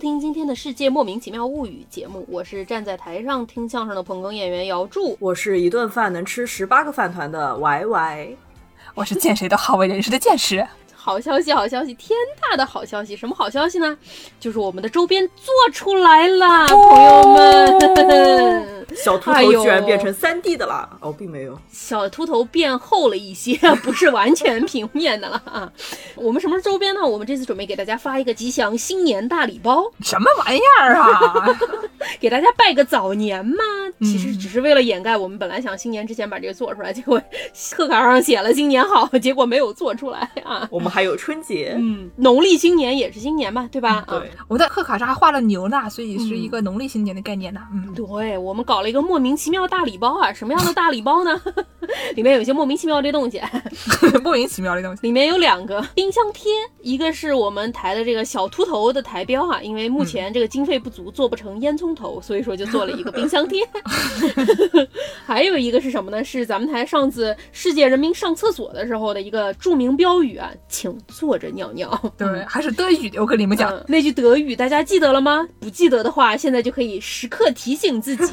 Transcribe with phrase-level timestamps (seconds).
[0.00, 8.36] 听今天的《世界莫名其妙物语》节目，我是站在台上听相声的捧哏演员姚柱，我是一顿饭能吃十八个饭团的 Y Y，
[8.94, 10.66] 我是见谁都好为人师的见识。
[10.94, 13.14] 好消息，好消息，天大的好消息！
[13.14, 13.98] 什么好消息呢？
[14.40, 18.69] 就是我们的周边做出来了，朋友们。
[18.96, 20.98] 小秃头居然变成三 D 的了？
[21.00, 25.72] 哦，并没有，小秃头变厚了一些，不是完全平面的了啊。
[26.16, 27.06] 我们什么是周边呢？
[27.06, 29.90] 我们这次准备给大家发一个吉祥新年大礼包。
[30.00, 31.58] 什么玩意儿啊？
[32.18, 33.54] 给大家拜个早年嘛？
[34.00, 37.20] 其实只是为了掩盖我们本来想新年之前把这个做出来，结果
[37.76, 40.66] 贺卡上写了“新年好”，结果没有做出来啊。
[40.70, 44.04] 我们还有春节，嗯，农历新年也是新年嘛，对吧？
[44.08, 47.60] 对，我在贺卡上还画了牛呢，所以是一个农历新年的概念呢。
[47.72, 48.79] 嗯，对，我们搞。
[48.80, 50.32] 搞了一个莫名其妙大礼包啊！
[50.32, 51.38] 什么样的大礼包呢？
[52.16, 53.38] 里面有一些莫名其妙的东西，
[54.24, 55.02] 莫名其妙的东西。
[55.02, 56.50] 里面有两个冰箱贴，
[56.80, 63.68] 一个是我们台的这个小秃头的台标啊，因为目前这个经费不足，做不成烟囱头，所以说就做了一个冰箱贴。
[65.26, 66.24] 还有一个是什么呢？
[66.24, 72.00] 是咱们台上次世界人民上厕所的时候的一个著名标语啊，请坐着尿尿。
[72.16, 75.46] 对，还是德语的，我跟你们讲那句德语，大家记得了吗？
[75.60, 78.32] 不记得的话，现在就可以时刻提醒自己。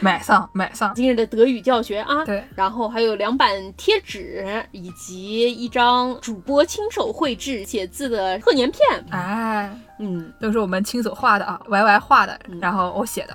[0.00, 2.24] 买上买上今日的德语教学啊！
[2.24, 8.80] 对，然后还有两版贴纸，以及一张主播亲手绘制写字的贺年片。
[9.10, 13.34] 哎，嗯，都是我们亲手画的啊，Y Y 画的，然后我写的。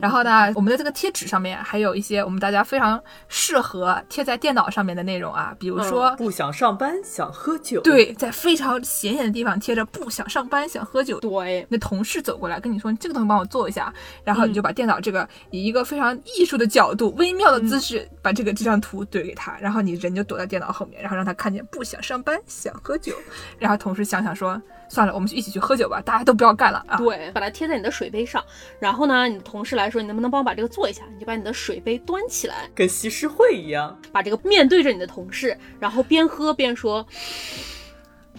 [0.00, 11.20] 然后呢，我们的这个贴纸上面还有一些我们大家非常适合贴在电脑上面的内容啊，比如说不想上班想喝酒，对，在非常显眼的地方贴着不想上班想喝酒。
[11.20, 13.92] 对，那同事走过来跟你说，这个东西帮我做一下，
[14.24, 23.12] 然后你就把电脑这个以一个非常艺术的角度、微妙的姿势把这个这张图怼给他，然后你人就躲在电脑后面，然后让他看见不想上班想喝酒，
[23.58, 24.60] 然后同事想想说。
[24.88, 26.96] 算了，我们就一起去喝酒吧，大家都不要干了啊！
[26.96, 28.44] 对，把它贴在你的水杯上，
[28.78, 31.02] 然后呢，你的同事来说，你能不能帮我把这个做一下？
[31.12, 37.06] 你就把你的水杯端起来，跟西施会一样，把这个面对着你的同事，然后边喝边说。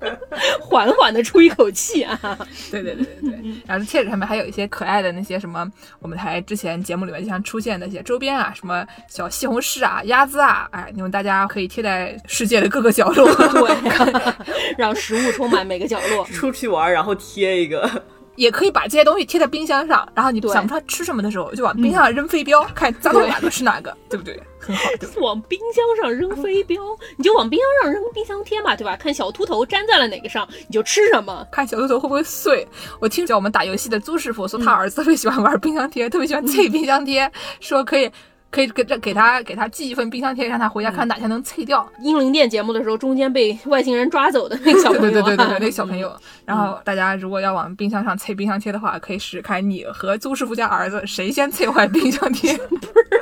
[0.60, 2.18] 缓缓的出一口气啊！
[2.70, 5.70] 对对对对对，然后贴纸上面还有一些可爱的那些什么，
[6.00, 14.34] 我们台之前节目里面经常出现的那些周边啊，什么小西红柿啊、鸭子啊，哎，你们大家可以贴在世界的各个角落， 对，
[14.76, 16.24] 让食物充满每个角落。
[16.26, 17.88] 出去玩然后贴一个。
[18.36, 24.40] 也可以把这些东西贴在冰箱上，然后你想不出来吃什么的时候，就往冰箱上扔飞镖，看砸到哪个吃哪个， 对不对？
[24.58, 24.88] 很好，
[25.20, 26.82] 往冰箱上扔飞镖，
[27.16, 28.96] 你就往冰箱上扔冰箱贴嘛，对吧？
[28.96, 31.46] 看小秃头粘在了哪个上，你就吃什么。
[31.52, 32.66] 看小秃头会不会碎。
[32.98, 37.30] 我听着我们打游戏的朱师傅说，他儿子特别喜欢玩冰箱贴，特别喜欢碎冰箱贴，
[37.60, 38.10] 说可以。
[38.54, 41.84] 可以给这给他给他寄一份冰箱贴，让他回家看哪天能碎掉。
[42.00, 46.14] 英灵殿节目的时候，中间被外星人抓走的那个小朋友， 对对对对对， 那个小朋友。
[46.44, 52.56] 然后大家如果要往冰箱上碎冰箱贴的话，可以试试看你和朱师傅家儿子谁先碎坏冰箱贴。
[52.56, 53.13] 不是，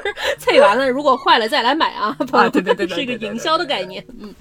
[0.43, 2.17] 碎完了如果坏了再来买啊。
[2.33, 4.05] 啊，对对对， 是一个营销的概念。
[4.21, 4.35] 嗯，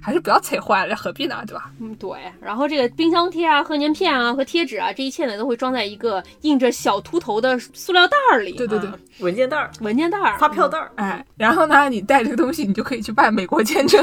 [0.00, 1.42] 还是不要碎坏了，何必呢？
[1.46, 1.70] 对吧？
[1.80, 2.10] 嗯，对。
[2.40, 8.52] 然后这个冰箱贴啊、贺年片啊和贴纸啊，这一切呢都会装在一个印着小秃头的塑料袋里。
[8.52, 8.88] 对对对，
[9.18, 10.18] 文件袋、文件袋。
[10.38, 14.02] 发票袋儿，哎，然后呢，你带这个东西，你就可以去办美国签证。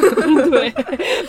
[0.49, 0.73] 对，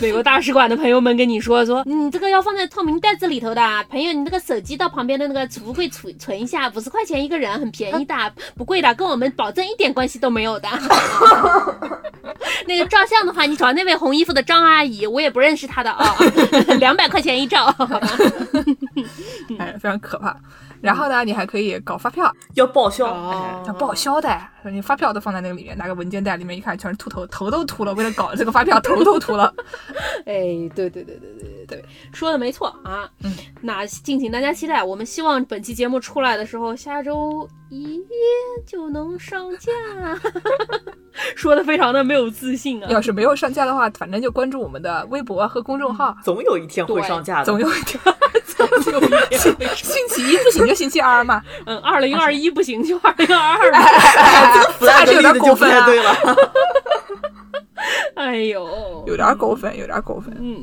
[0.01, 3.61] 美国大使馆的朋友们跟你说说，你这个要放在透明袋子里头的。
[3.89, 8.15] 朋友，你那个手机到旁边的那个储物柜储存一下，五十块钱一个人，很便宜的，
[8.57, 10.69] 不贵的，跟我们保证一点关系都没有的。
[12.67, 16.15] 那个照相的话，你找那位红衣服的张阿姨，我也不认识她的啊，
[16.79, 18.09] 两百块钱一照，好吧？
[19.59, 20.37] 哎，非常可怕。
[20.81, 23.07] 然后呢，你还可以搞发票，要报销，
[23.67, 24.29] 要报销的。
[24.65, 27.95] 你发票都放在那个里面，拿个文件袋里面一看，全是秃头，头都秃了。
[27.95, 29.53] 为了搞这个发票，头都秃了。
[30.27, 30.35] 哎，
[30.75, 33.09] 对对对对对对对，说的没错啊。
[33.23, 34.83] 嗯，那敬请大家期待。
[34.83, 38.01] 我们希望本期节目出来的时候，下周一
[38.67, 39.71] 就能上架。
[41.37, 42.89] 说的非常的没有自信啊。
[42.91, 47.45] 要是没有上架的话，反正就关注我们的微博和公众号， 总有一天会上架的。
[47.45, 48.01] 总有一天，
[48.47, 49.75] 总有一天。
[49.75, 51.43] 星期一不行就星期二嘛。
[51.67, 54.50] 嗯，二零二一不行就二零二二。
[54.91, 55.87] 还是有点过分啊！
[55.87, 56.15] 对了，
[58.17, 60.35] 哎呦，有点过分，有点过分。
[60.39, 60.63] 嗯，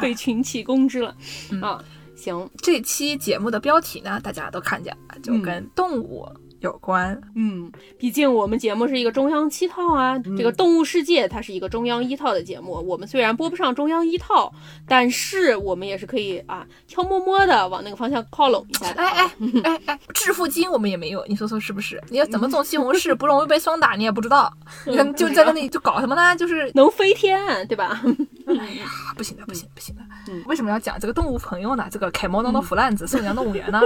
[0.00, 1.14] 被群起攻之了
[1.62, 1.82] 啊！
[2.16, 6.26] 行，这期节目的标题呢，大家都看见了，就跟动物。
[6.66, 7.18] 有关。
[7.34, 12.72] 嗯，毕竟我们节目是一个中央七套啊，这个《动物世界》它是一个中央一套的节目。
[12.86, 14.52] 我们虽然播不上中央一套，
[14.86, 19.00] 但是我们也是可以啊，悄摸摸的往那个方向靠拢一下的。
[19.00, 19.30] 哎 哎
[19.64, 22.02] 哎哎，致富经我们也没有，你说说是不是？
[22.10, 24.52] 你要怎么种西红柿 不容易被霜打，你也不知道。
[24.86, 26.34] 你看就在那里就搞什么呢？
[26.36, 28.02] 就是能飞天，对吧？
[28.46, 28.86] 哎呀，
[29.16, 30.02] 不行的，不行，不行的。
[30.46, 31.86] 为什么要讲这个动物朋友呢？
[31.90, 33.80] 这个凯莫诺的腐烂子，宋江动物园呢？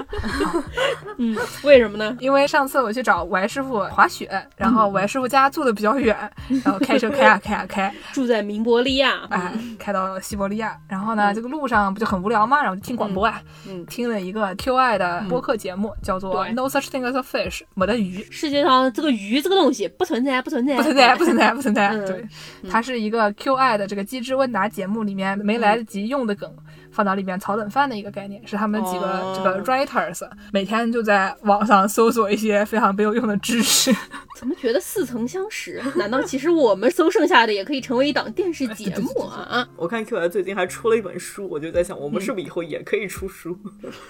[1.18, 2.16] 嗯，为什么呢？
[2.20, 6.16] 因为上次我去找歪师傅滑雪，然后歪师傅家住的比较远，
[6.64, 10.76] 然后开车开啊开啊开，住在明伯利亚，哎，开到西伯利亚。
[10.88, 12.60] 然后呢，这个路上不就很无聊吗？
[12.62, 18.26] 然后就听广播啊，嗯听了一个 QI 的播客节目，叫做 No Such Thing as a Fish，没得鱼。
[18.30, 21.88] 世界上这个鱼这个东西不存在，不存在，不存在，不存在，不存在。
[21.88, 22.28] 嗯对，
[22.70, 26.50] 它是一个 QI 的这个机智问答节目里面没来得及用的梗，
[26.90, 33.94] 放到里面炒冷饭的一个概念，是他们几个哦这个 writers 每天就在网上搜索一些非常没有用的知识。
[34.40, 35.82] 怎么觉得似曾相识？
[35.96, 39.68] 难道其实我们搜剩下的也可以成为一档电视节目啊？
[39.76, 43.54] 我看 Q I 最近还出了一本书，我就在想，我们是不是以后也可以出书？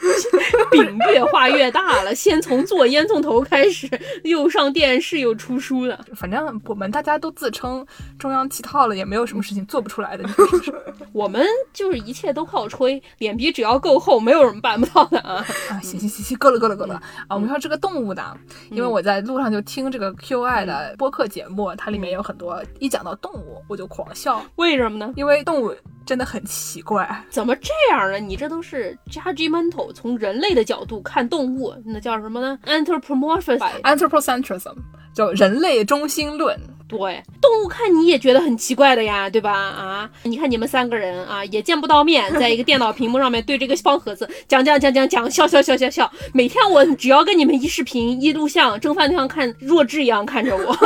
[0.70, 3.88] 饼越画越大了，先从做烟囱头开始，
[4.22, 5.98] 又上电视又出书的。
[6.14, 7.84] 反正我们大家都自称
[8.16, 10.24] 中央七套了，也没有什么事情做不出来的？
[11.12, 15.44] 我们就是一切都靠吹，脸皮只要够厚，没有什么办不到的啊！
[15.70, 16.94] 啊，行行行行，够了够了够了
[17.26, 17.34] 啊！
[17.34, 18.22] 我们说这个动物的，
[18.70, 25.12] 因为我在路上就听这个 QI 的播客节目，它里面有很多一讲到动物我就狂笑，为什么呢？
[25.16, 25.74] 因为动物
[26.04, 27.24] 真的很奇怪。
[27.30, 28.18] 怎么这样呢？
[28.18, 33.80] 你这都是 judgmental，从人类的角度看动物，那叫什么呢？anthropomorphism。
[33.82, 34.74] anthropocentrism
[35.14, 36.58] 叫人类中心论。
[36.90, 39.52] 对，动物看你也觉得很奇怪的呀，对吧？
[39.52, 46.10] 啊，你看你们三个人啊，也见不到面， 在一个电脑屏幕上面对这个方盒子讲讲讲讲讲，笑笑笑笑笑。
[46.34, 50.76] 每天我只要跟你们一视频一录像，蒸饭就像看弱智一样看着我。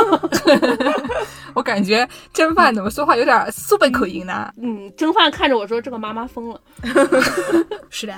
[1.55, 4.53] 我感觉蒸饭怎么说话有点苏北口音呢？
[4.61, 6.59] 嗯，蒸饭看着我说：“这个妈妈疯了。
[7.89, 8.13] 是的，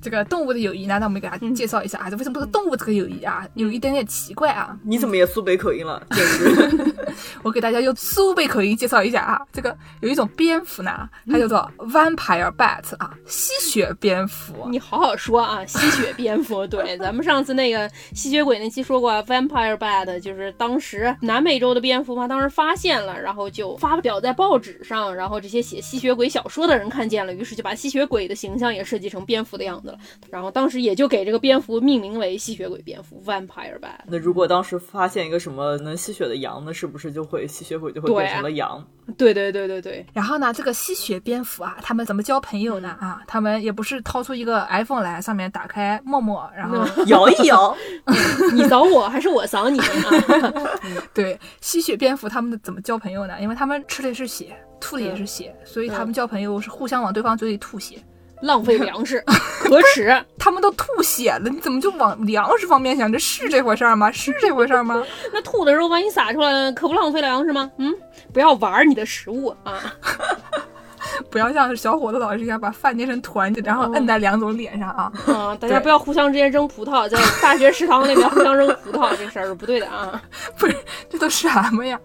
[0.00, 4.76] 这个动物的友谊呢，那我们给大家介绍一下啊，这为什么这个动物这个友谊啊，有一点点奇怪啊？
[4.84, 6.02] 你怎么也苏北口音了？
[6.10, 6.94] 简直！
[7.42, 14.68] 我给大家用苏北口音介绍一下啊，这个有一种蝙蝠呢，它叫做 vampire bat 啊，吸血蝙蝠。
[14.70, 16.66] 你好好说啊，吸血蝙蝠。
[16.66, 29.98] 对， 咱们上次那个吸血鬼那期说过，vampire bat 就是当时南美洲的蝙蝠嘛，当时发现了，然后就发表在报纸上，然后这些写吸血鬼小说的人看见了，于是就把吸血鬼的形象也设计成蝙蝠的样子了，
[30.30, 33.98] 然后当时也就给这个蝙蝠命名为吸血鬼蝙蝠 vampire bat。
[34.06, 38.84] 那如果当时发现一个什么能吸血的羊，那是不是就会吸血鬼就会变成了羊？
[39.16, 42.88] 对对对对对，然后呢，这个吸血蝙蝠啊，他们怎么交朋友呢？
[43.00, 47.74] 啊，他们也不是掏出一个 iPhone 来，上面打开陌陌，然后摇一摇，
[48.52, 50.52] 你扫我还是我扫你啊？
[51.14, 53.40] 对吸血蝙蝠他们怎么交朋友呢？
[53.40, 57.96] 因为他们吃的是血，吐的也是血，所以他们交朋友是互相往对方嘴里吐血。
[58.42, 59.22] 浪费粮食，
[59.62, 60.14] 可耻！
[60.38, 63.10] 他们都吐血了，你怎么就往粮食方面想？
[63.12, 64.10] 这是这回事儿吗？
[64.12, 65.02] 是这回事儿吗？
[65.32, 67.70] 那吐的时候万一洒出来了，可不浪费粮食吗？
[67.78, 67.94] 嗯，
[68.32, 69.80] 不要玩你的食物啊！
[71.30, 75.12] 不要像小伙子老师一样把饭捏成团子，然后摁在梁总脸上啊！
[75.26, 80.20] 啊，大家不要互相之间扔葡萄，在大学食堂那边互相扔葡萄，这事儿是不对的啊！
[80.58, 80.76] 不是，
[81.08, 81.98] 这都什么呀？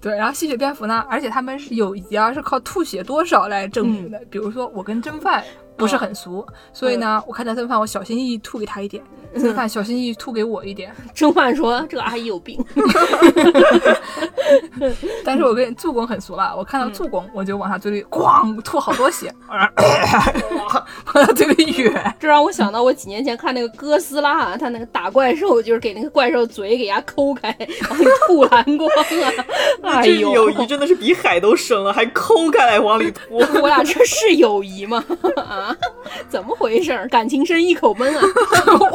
[0.00, 4.20] 对，然后吸血蝙蝠呢，而且他们是友谊啊，是靠吐血多少来证明的。
[4.30, 5.42] 比如说我跟蒸饭
[5.78, 9.00] 不是很俗，所以呢，我看到蒸饭，我小心翼翼吐给他一点，
[9.40, 10.92] 蒸饭小心翼翼吐给我一点。
[11.14, 12.62] 蒸饭说这个阿姨有病，
[15.24, 19.72] 但是我跟助攻很熟了，我看到助攻，我就往他嘴里咣吐好多血， 往
[21.04, 22.12] 他嘴里哕。
[22.18, 28.90] 这让我想到我几年前看那个哥斯拉，他那个打怪兽，就是给那个怪兽嘴给它抠开，然后吐蓝光
[29.82, 29.98] 啊！
[29.98, 33.36] 哎这呦，友谊真的是比海都深了，还抠开来往里吐。
[33.60, 35.04] 我俩这是友谊吗？
[35.36, 35.67] 啊，
[36.28, 37.06] 怎么回事？
[37.08, 38.22] 感情深一口闷啊！
[38.80, 38.86] 我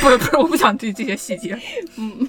[0.00, 1.58] 不是不是，我不想提这些细节。
[1.96, 2.28] 嗯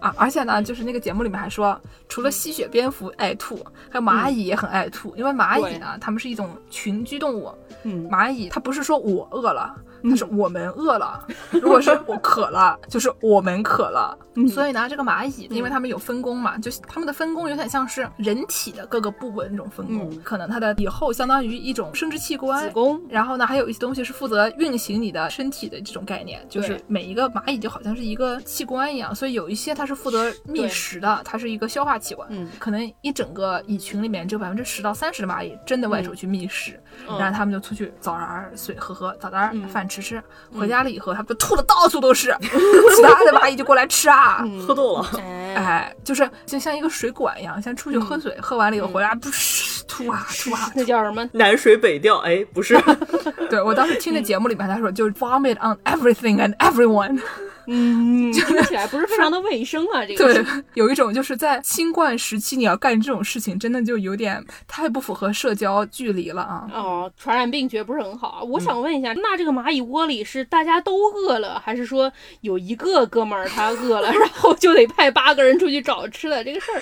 [0.00, 3.56] 啊，而且呢，就是那个节目里面还说，除了吸血蝙蝠爱吐，
[3.90, 7.50] 还有蚂蚁也很爱吐，因为蚂蚁呢，它们是一种群居动物。
[7.84, 9.74] 嗯蚂蚁它不是说我饿了，
[10.08, 11.26] 它是我们饿了。
[11.50, 14.16] 如果是我渴了，就是我们渴了。
[14.52, 22.70] 所以呢，这个蚂蚁，因为它们有分工嘛，就是它们的分工有点像是人体的各个部位那种分工，嗯可能它的以后相当于一种生殖器官子。
[22.70, 32.28] 宫然后呢，还有一些东西是负责运行你的身体的这种概念，就是每一个蚂蚁就好像是一个器官一样，所以有一些它是负责觅食的，它是一个消化器官。
[32.30, 36.83] 嗯可能一整个蚁群里面只有百分之十到三十的蚂蚁真的外出去觅食，嗯
[37.18, 40.22] 然后他们就出去找点儿水喝喝，找点饭吃吃吃。
[40.58, 44.40] 回家了以后，他们就吐的到处都是，其他的蚂蚁就过来吃啊。
[44.44, 44.66] 嗯。
[44.66, 49.63] 喝多了，哎，哎，就是就像一个水管一样，先出去喝水，喝完了以后回来，不是
[49.96, 50.70] 吐啊 吐啊。
[50.74, 51.28] 那叫什么？
[51.32, 52.76] 南水北调，哎，不是，
[53.48, 57.20] 对我当时听那节目里面他说，就是 vomit on everything and everyone。
[57.66, 66.68] 嗯，听起来不是非常的卫生啊，这个对，有一种就是在新冠时期你要干这种事情，真的就有点太不符合社交距离了啊。
[66.74, 68.42] 哦，传染病学不是很好啊。
[68.42, 76.44] 我想问一下，那这个蚂蚁窝里是大家都饿了，还是说有一个哥们儿他饿了，然后就得派八个人出去找吃的？
[76.44, 76.76] 这个事儿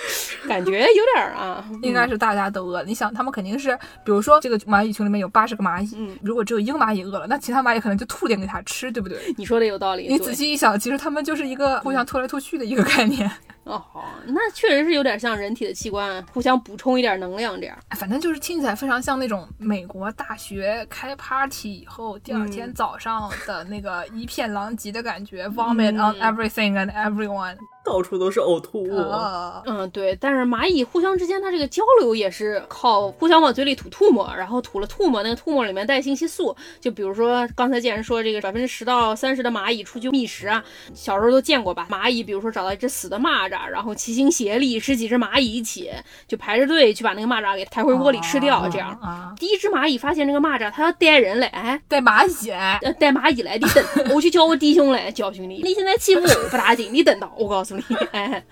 [0.49, 2.83] 感觉有点儿啊，应该是大家都饿了。
[2.83, 9.17] 你想，他们肯定是，比如说这个蚂蚁群里面有八十个蚂蚁，嗯如果只有一个蚂蚁饿了，那其他蚂蚁可能就吐点给它吃，对不对？
[9.37, 10.07] 你说的有道理。
[10.07, 13.31] 你仔细一想，其实他们就是一个互相拖来拖去的一个概念。
[13.63, 13.81] 哦，
[14.27, 17.77] 那确实是有点像人体的器官互相补充一点能量这样。
[17.91, 27.55] 反正就是听起来非常像那种美国大学开 party 以后第二天早上的那个一片狼藉的感觉、v o m i t on everything and everyone。
[27.85, 28.95] 到处都是呕吐物。
[28.95, 36.55] 呃，嗯，对，但是蚂蚁互相之间它这个交流也是靠互相往嘴里吐吐沫，然后吐了吐沫，那个吐沫里面带信息素。
[36.79, 41.85] 就比如说刚才见人说这个百分之十到三十的蚂蚁出去觅食啊，小时候都见过吧？
[41.91, 45.89] 蚂蚁比如说找到一只死的蚂蚱，然后齐心协力十几只蚂蚁一起
[46.27, 48.89] 就排着队去把那个蚂蚱给抬回窝里吃掉，这样。
[49.01, 55.61] 啊，第一只蚂蚁发现这个蚂蚱，它要带人来，哎，带蚂蚁来，呃，带蚂蚁来，你等，我去叫我弟兄来教训你。
[55.61, 58.43] 你现在欺负我不打紧，你等到，我告诉你，哎，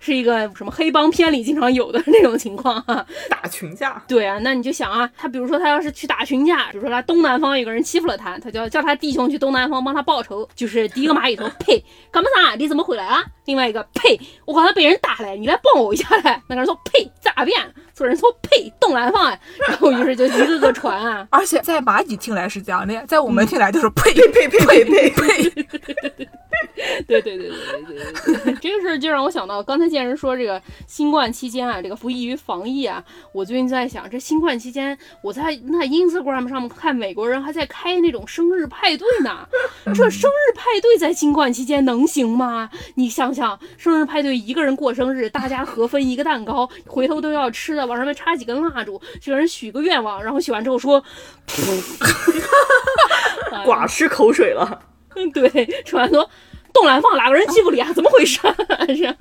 [0.00, 10.48] 是一个什么黑帮片里经常有的那种情况哈、打群架，对啊，那你就想啊，他比如说他要是去打群架，比如说他东南方有个人欺负了他，他就要叫他弟兄去东南方帮他报仇。
[10.54, 12.54] 就是第一个蚂蚁说：“呸，干嘛啥？
[12.54, 21.26] 你怎么回来啊？”另外一个：“呸，我刚才被人打了，你来帮我一下来。”那个人说：“呸，诈骗？”做人说呸，东南方哎， 然后于是就一个个传啊。
[21.30, 26.28] 而且在蚂蚁听来是这样的，在我们听来就是呸 呸呸呸呸 呸。
[27.06, 33.02] 对对对对对对，这个事儿就让我想到刚才见人说这个新冠期间啊，这个不易于防疫啊。
[33.32, 39.46] 我最近在想，这新冠期间，我在那 Instagram 上面看美国人还在开那种生日派对呢。
[39.86, 42.70] 这生日派对在新冠期间能行吗？
[42.94, 51.02] 你想想，生日派对一个人过生日，大家合分一个蛋糕，回头都要吃的，往上面插几根蜡烛，许个人许个愿望，然后许完之后说，
[53.64, 54.82] 寡吃口水了。
[55.14, 55.48] 嗯， 对，
[55.84, 56.28] 说完说。
[56.74, 57.90] 东南方哪个人欺负你啊？
[57.94, 58.54] 怎么回事、啊？
[58.94, 59.16] 是？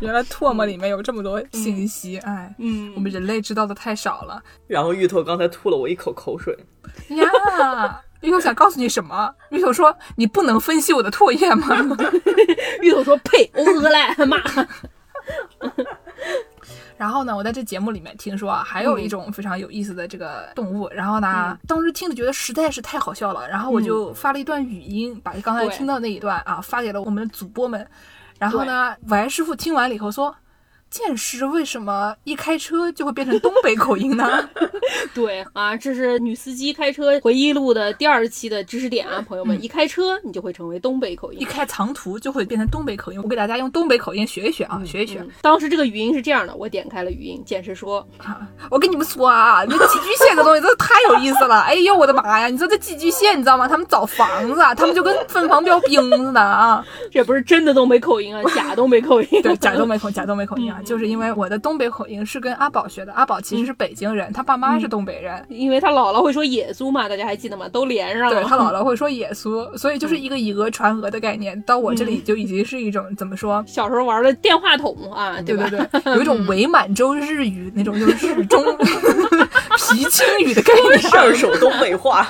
[0.00, 6.58] 原来唾沫里面有这么多信息，哎，嗯我们人类知道的太少了然后芋头刚才吐了我一口口水，
[7.10, 8.02] 呀。
[8.22, 9.32] 芋头想告诉你什么？
[9.50, 11.68] 芋头说：“你不能分析我的唾液吗？”
[12.82, 14.38] 芋头说：“呸，我饿了，妈。”
[17.02, 20.88] 然后呢，我在这节目里面听说啊，还有一种非常有意思的这个动物。
[20.90, 27.84] 然后呢，嗯、当时听着觉得实在是太好笑了，然后我就发了一段语音，把刚才听到那一段啊发给了我们的主播们。
[28.38, 30.32] 然后呢，韦师傅听完了以后说。
[30.92, 34.46] 剑师为什么一开车就会变成东北口音呢？
[35.14, 43.18] 对啊，这是女司机开车回忆录的第二期的知识点啊，朋友们，嗯、一开车你就会成为东北口音，一开长途就会变成东北口音。
[43.22, 45.30] 我给大家用东北口音学一学啊，嗯、学一学、嗯。
[45.40, 51.60] 当时这个语音是这样的，我点开了语音，剑师说、啊：“我跟你们说啊，这寄居蟹这东西真的太有意思了。
[51.60, 52.48] 哎呦我的妈呀！
[52.48, 53.66] 你说这寄居蟹，你知道吗？
[53.66, 56.84] 他们找房子，啊，他们就跟分房标兵似的啊。
[57.10, 59.28] 这不是真的东北口音啊， 假东北口音。
[59.42, 61.62] 对，假东北口，假东北口音啊，就是因为我的。
[61.62, 67.68] 东北口音是跟阿宝学的，阿宝其实是北京人，嗯、他爸妈是东北人，因为他姥姥会说野苏嘛，大家还记得吗？
[67.68, 68.34] 都连上了。
[68.34, 71.62] 对他姥 姥会说野苏，所以就是一个以讹传讹的概念。
[71.62, 73.62] 到我这里就已经是一种、嗯、怎么说？
[73.64, 75.68] 小时候玩的电话筒啊，对吧？
[75.70, 78.60] 对对， 有一种伪满洲日语那种就是日中
[79.78, 82.26] 皮青语的概念，二手东北话，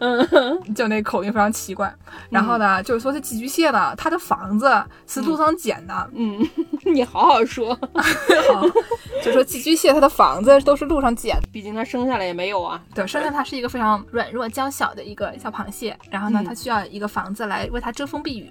[0.00, 0.26] 嗯，
[0.74, 1.94] 就那口音非常奇怪。
[2.30, 4.70] 然后呢，就是说这寄居蟹呢，它的房子
[5.06, 6.10] 是路上捡的。
[6.14, 6.38] 嗯，
[6.86, 7.78] 你好好说。
[8.52, 8.66] 好，
[9.22, 12.80] 就说寄居蟹它的房子都是路上捡的，毕竟它生下来也没有啊。
[12.94, 18.50] 对，生下它是一个非常软弱娇小的一个小螃蟹，然后呢，它需要一个房子来为它遮风避雨。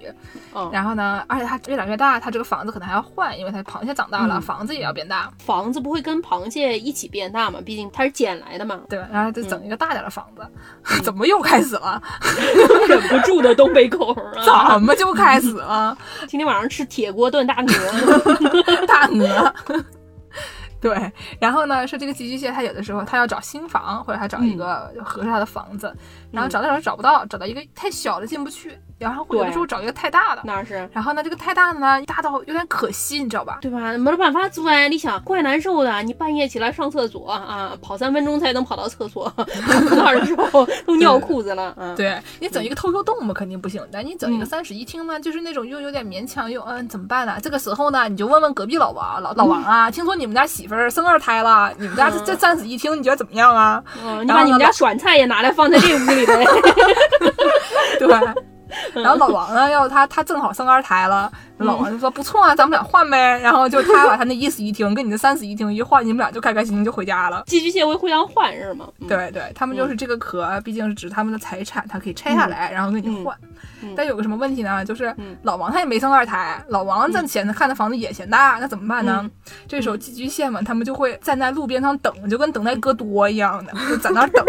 [0.54, 5.30] 嗯，然后呢，而且它越长越大，它这个房子可能还要换，因为它螃蟹长大了，嗯、房子也要变大。
[5.38, 7.60] 房子不会跟螃蟹一起变大嘛？
[7.64, 8.80] 毕竟它是捡来的嘛。
[8.88, 10.42] 对，然后就整一个大点的房子。
[10.90, 12.00] 嗯、 怎么又开始了？
[12.88, 14.12] 忍不住的东北口
[14.46, 14.74] 啊！
[14.74, 15.96] 怎么就开始了？
[16.28, 19.29] 今天晚上吃铁锅炖大鹅，大鹅。
[20.80, 30.88] 对，然后呢，说这个寄居蟹，它有的时候它要找新房，或者它找一个合适它的房子，嗯、然后找到找找不到，找到一个太小了进不去，然后有的时候找一个太大的，那是。
[30.92, 33.58] 然后呢，这个太大的呢，大到有点可惜，你知道吧？
[33.62, 33.96] 对吧？
[33.96, 34.88] 没得办法做啊！
[34.88, 36.02] 你想，怪难受的。
[36.02, 41.74] 你半夜起来上厕所啊，跑三分钟才能跑到厕所，那的时候都尿裤子了。
[41.78, 43.82] 嗯，对你整一个透透洞嘛，肯定不行。
[43.90, 47.38] 但你整一个三室一厅呢，就是那种又有点勉强，又嗯，怎么办呢？
[47.42, 53.82] 这个时候呢，你就问问隔壁老王，老老王啊，听说你们家媳妇儿生二胎了，你们家这这三室一厅，你觉得怎么样啊？
[54.04, 56.44] 嗯，你把你们家涮菜也拿来放在这屋里呗。
[57.98, 58.49] 对。
[58.94, 63.38] 然后老王呢，要他他正好生二胎了，老王就说不错啊，咱们俩换呗。
[63.40, 67.42] 然后就他把他那一室一厅跟你的三室一厅一换，你们俩就开开心心就回家了。
[67.46, 68.86] 寄居蟹会互相换是吗？
[69.08, 73.36] 对对，他们就是这个壳，毕竟是指他们的财产，他可以拆下来，然后跟你换。
[73.96, 74.84] 但有个什么问题呢？
[74.84, 79.28] 就是老王他也没生二胎，老王挣钱，他看的房子也嫌大，那怎么办呢？
[79.66, 84.44] 这时候寄居蟹们他们就会站在路边上等，就跟等待戈多一样的， 就在那等。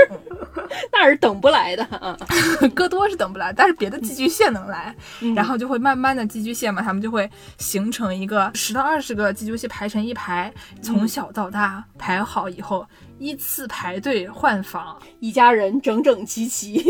[0.91, 2.17] 那是等不来的啊，
[2.73, 4.95] 戈多是等不来，但是别的寄居蟹能来，
[5.35, 10.51] 然后就会慢慢的寄居蟹嘛，他们就会形成一个十到二十个寄居蟹排成一排，
[10.81, 12.85] 从小到大排好以后，
[13.21, 16.83] 依次排队换房，一家人整整齐齐，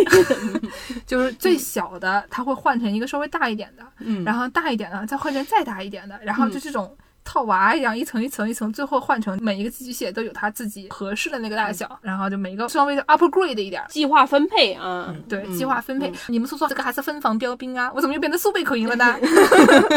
[1.05, 6.97] 就是最小的他会换成一个稍微大一点的，嗯，然后大一点的再换成再大一点的，然后就这种。
[7.23, 16.11] 套娃一样，一层一层一层，最后换成每一个寄居蟹都有它自己合适的那个大小，然后就每一个稍微的 upgrade 一点，计划分配啊，对，计划分配。
[16.27, 17.91] 你们说说这个还是分房标兵啊？
[17.95, 19.17] 我怎么又变成苏北口音了呢？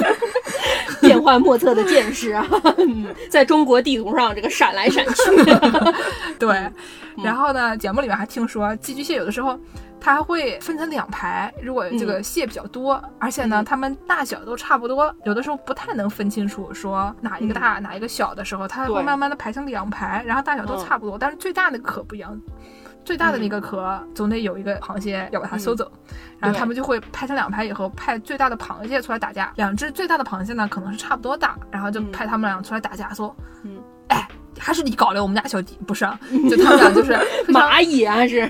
[1.00, 2.46] 变幻莫测的见识啊，
[3.28, 5.22] 在中国地图上这个闪来闪去。
[6.38, 6.70] 对，
[7.22, 9.58] 然后呢，节目里面还听说寄居蟹有的时候。
[10.04, 22.38] 它还会分成两排，如果这个蟹比较多，而且呢，它们大小都差不多，有的时候不太能分清楚说哪一个大哪一个小的时候，它会慢慢的排成两排，然后大小都差不多，但是最大的壳不一样，
[23.02, 25.90] 最大的那个壳总得有一个螃蟹要把它收走，
[26.38, 33.78] 然后他们就会排成两排以后派最大的螃蟹出来打架，两只最大的螃蟹呢可能是差不多大，然后就派他们俩出来打架，说，嗯，
[34.64, 34.66] 哎。
[34.66, 36.04] 还是你搞了我们家小弟，不是？
[36.48, 37.12] 就他们俩就是
[37.48, 38.46] 蚂蚁啊，是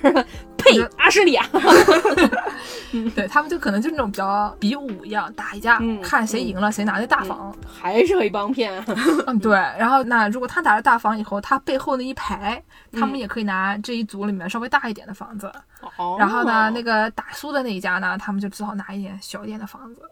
[0.56, 1.44] 呸，阿什里啊。
[3.16, 8.83] 对他们就可能就是那种比较比武一样打一架，看谁赢了谁拿那大房，还是黑帮片。
[9.26, 9.52] 嗯，对。
[9.76, 15.52] 然后那如果他拿了大房以后，他背后那一排，他们也可以拿这一组里面稍微大一点的房子。
[15.97, 16.16] 哦。
[16.18, 20.03] 然后呢，那个打输的那一家呢，他们就只好拿一点小一点的房子。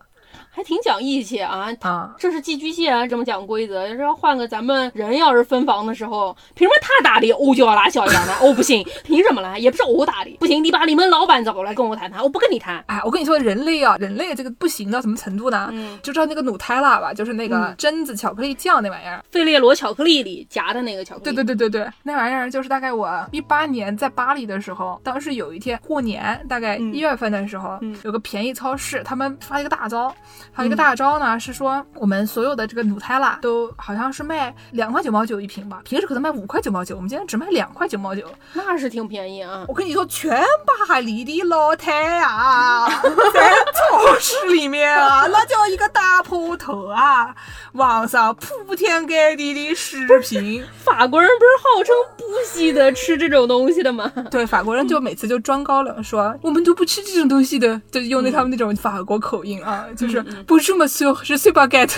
[0.55, 1.69] 还挺讲义气啊！
[1.81, 3.89] 啊，这是寄居蟹啊，这么讲规则。
[3.89, 8.35] 要是换个咱们人，要是分房的时候，凭什么他打的，我就要拿小一点的？
[8.35, 9.59] 哦，不信，凭什么呢？
[9.59, 12.85] 也不是我打的，不行，你把你们老板找过来跟我谈谈，我不跟你谈。
[12.87, 15.71] 哎，我跟你说，人类啊，人类这个不行到什么程度呢？
[15.73, 21.35] 嗯，就知道那个努泰拉吧，就是那个榛子巧克力酱那玩意儿，费列罗巧克力里夹的那个巧克力。
[21.35, 30.15] 对对对对对，那玩意儿就是大概我一八年在巴黎的时候，当时有一天过年，大概一月份的时候，有个便宜超市，他们发一个大招，
[30.55, 31.13] 发一个大招。
[31.19, 38.25] 呢是说我们所有的这个努泰拉都好像是卖两块九毛九一瓶吧，平时可能卖五块九毛九，我们今天只卖两块九毛九，
[38.55, 39.65] 那是挺便宜啊！
[39.69, 40.43] 我跟你说，全
[40.89, 42.89] 巴黎的老太啊，
[43.35, 43.53] 在
[43.91, 47.35] 超市里面啊， 那叫一个大铺头啊，
[47.73, 50.65] 网上铺天盖地的视频。
[50.85, 54.11] 法国人不是号称不稀得吃这种东西的吗？
[54.31, 61.15] 对，法国人就每次就装高冷说我们都不吃这种东西的，就用那他们那种法国口音啊，就是不这么说。
[61.23, 61.91] 是 super get，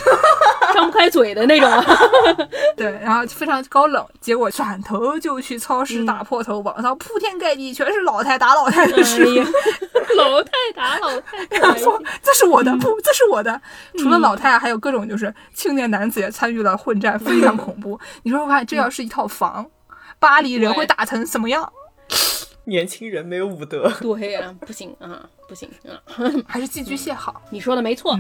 [0.75, 1.71] 张不开嘴的那种，
[2.77, 9.45] 对，然后非常高冷，结果转头就去超市打破头，网上铺天盖地全是老太打老太的视频，
[10.17, 11.45] 老太打老太，
[12.23, 13.61] 这是我的，不，这是我的。
[13.99, 17.99] 除了老太，还有各种就是青年男子也参与了混战，非常恐怖。
[18.25, 19.67] 你说我看这要是一套房，
[20.19, 21.73] 巴黎人会打成什么样？
[22.67, 26.03] 年轻人没有武德，对呀，不行啊，不行啊，
[26.49, 27.41] 还是寄居蟹好。
[27.49, 28.19] 你说的没错。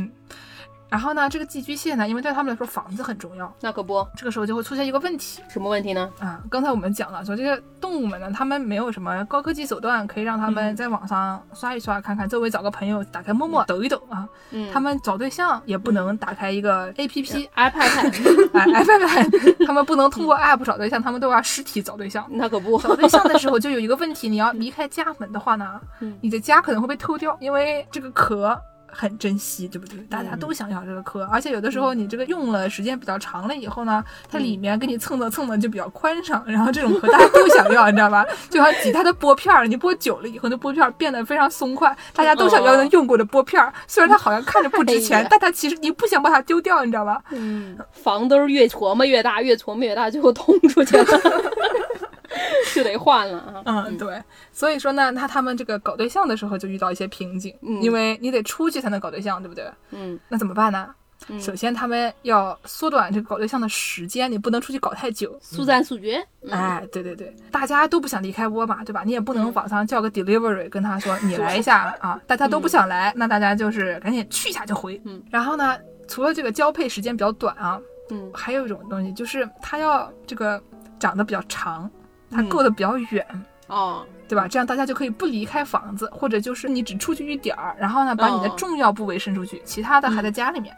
[0.94, 6.08] 然后呢，这个寄居蟹呢，因为对他们来说房子很重要，那可不，这个时候就会出现一个问题，什么问题呢？
[6.20, 14.24] 啊，刚才我们讲了，说这些动物们呢，他们没有什么高科技手段可以让他们在网上刷一刷，看看周围找个朋友，打开陌陌抖一抖啊。
[14.52, 22.24] 嗯，他们找对象也不能打开一个 A P P，iPad，iPad， 他们不能通过 App 找对象，他们都要实体找对象。
[22.30, 25.80] 那可不，找对象的时候就有一个问题，你要离开家门的话呢，
[26.20, 28.56] 你的家可能会被偷掉，因为这个壳。
[28.94, 29.98] 很珍惜，对不对？
[30.08, 38.24] 大家都想要这个壳，而且有的时候你这个用了时间比较长了以后呢，它里面给你蹭的蹭的就比较宽敞，然后这种壳大家都想要，你知道吧？
[38.48, 43.72] 就像挤它的拨片儿，你拨久了以后，那拨片儿变得非常松快，大家都想要那用过的拨片儿。
[43.88, 47.20] 虽然它好像看着不值钱，但它其实你不想把它丢掉，你知道吧？
[47.30, 51.04] 嗯，房兜越琢磨越大，越琢磨越大，最后通出去了。
[52.74, 53.84] 就得换了啊。
[53.86, 59.64] 嗯，对，所以说呢，那他们这个搞对象的时候就遇到一些瓶颈，嗯因为你得出去才能搞对象，对不对？
[59.90, 60.94] 嗯那怎么办呢？
[61.28, 65.34] 嗯首先，他们要缩短这个搞对象的时间，你不能出去搞太久。
[65.40, 66.22] 速战速决。
[66.42, 69.02] 嗯哎，对对对，大家都不想离开窝嘛，对吧？
[69.06, 75.00] 你也不能嗯网上叫个 delivery 跟他说 你来一下啊，大家都不想来，那大家就是赶紧去一下就回。
[75.06, 80.62] 嗯，然后呢，除了这个交配时间比较短啊，嗯还有一种东西就是它要这个
[80.98, 81.90] 长得比较长，
[82.34, 83.24] 它嗯够得比较远。
[83.66, 84.46] 哦，对吧？
[84.46, 90.76] 这样大家就可以不离开房子，或者就是你只出去一点儿，然后呢，把你的哦重要部位伸出去，其他的还在家里面。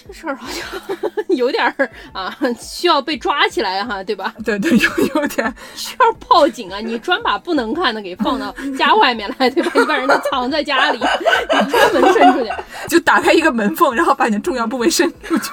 [0.00, 0.64] 这个事儿好像
[1.36, 4.32] 有点儿啊，需要被抓起来哈，对吧？
[4.44, 6.78] 对对，有有点， 需要报警啊！
[6.78, 9.70] 你专把不能看的给放到家外面来，对吧？
[9.74, 12.50] 你把人家藏在家里，你专门伸出去，
[12.88, 15.50] 就打开一个门缝，然后把你的重要部位伸出去，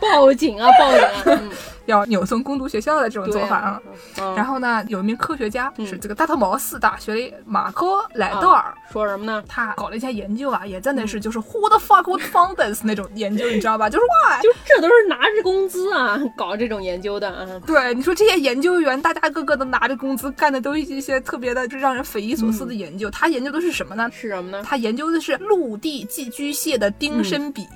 [0.00, 1.10] 报警啊，报警啊！
[1.26, 1.50] 嗯，
[1.90, 3.82] 要扭送攻读学校的这种做法啊。
[4.18, 8.72] 嗯然后呢，有一名科学家嗯是这个大特茅斯大学的马科莱德尔。
[8.92, 9.42] 说什么呢？
[9.48, 13.88] 他搞了一下研究啊，也真的是就是 who the fuck would found this 那种研究，你知道吧？
[13.88, 17.46] 就是 哇，就这都是拿着工资啊，搞这种研究的啊。
[17.66, 23.10] 对你说这些研究员，大家个个都拿着工资，干的都是一些特别的，就让人匪夷所思的研究。
[23.10, 24.08] 他研究的是什么呢？
[24.12, 24.62] 是什么呢？
[24.64, 27.66] 他研究的是陆地寄居蟹的丁身比。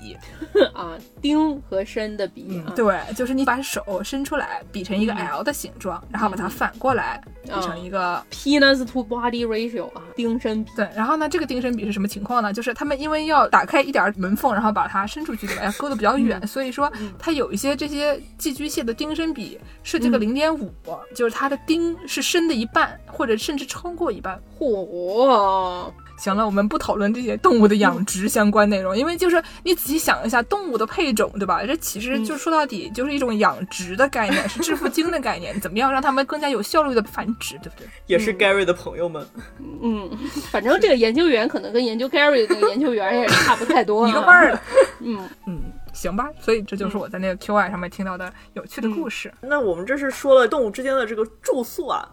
[0.74, 8.22] 啊，丁和身的比啊，对，就是你把手伸出来，比成一个嗯 L 的形状，然后把它反过来比成一个。
[8.30, 10.70] penis to body ratio 啊，丁身比。
[10.76, 12.52] 对，然后呢，这个丁身比是什么情况呢？
[12.52, 15.64] 就是他们因为要打开一点门缝，然后把它伸出去，对吧？
[15.66, 20.72] 要勾的比较远，所以说它有一些这些寄居蟹的丁身比是这个零点五，
[21.14, 24.40] 就是它的丁是深的一半，或者甚至超过一半。
[24.58, 25.90] 嚯，
[26.22, 31.66] 行了，我们不讨论这些动物的养殖相关内容，因为就是你仔细想一下，动物的配种，对吧？
[31.66, 37.88] 这其实就说到底就是一种养殖的概念，是致富经的概念，怎么样让它们更加有效率的繁殖，对不对？
[38.06, 39.26] 也是 Gary 的朋友们。
[39.82, 40.08] 嗯，
[40.52, 44.60] 反正这个研究员可能跟研究 Gary 的那个研究员也差不太多、啊， 一个味儿的。
[45.00, 45.60] 嗯， 嗯，
[45.92, 49.34] 行吧，所以这就是我在那个 QI 上面听到的有趣的故事。
[49.40, 52.08] 那我们这是说了动物之间的这个住宿啊，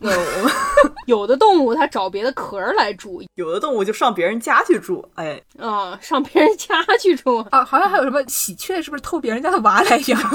[1.06, 10.20] 有的动物它找别的壳儿来住有的动物就上别人家去住，哎，啊，上别人家去住，啊，好像还有什么喜鹊，是不是偷别人家的娃来养？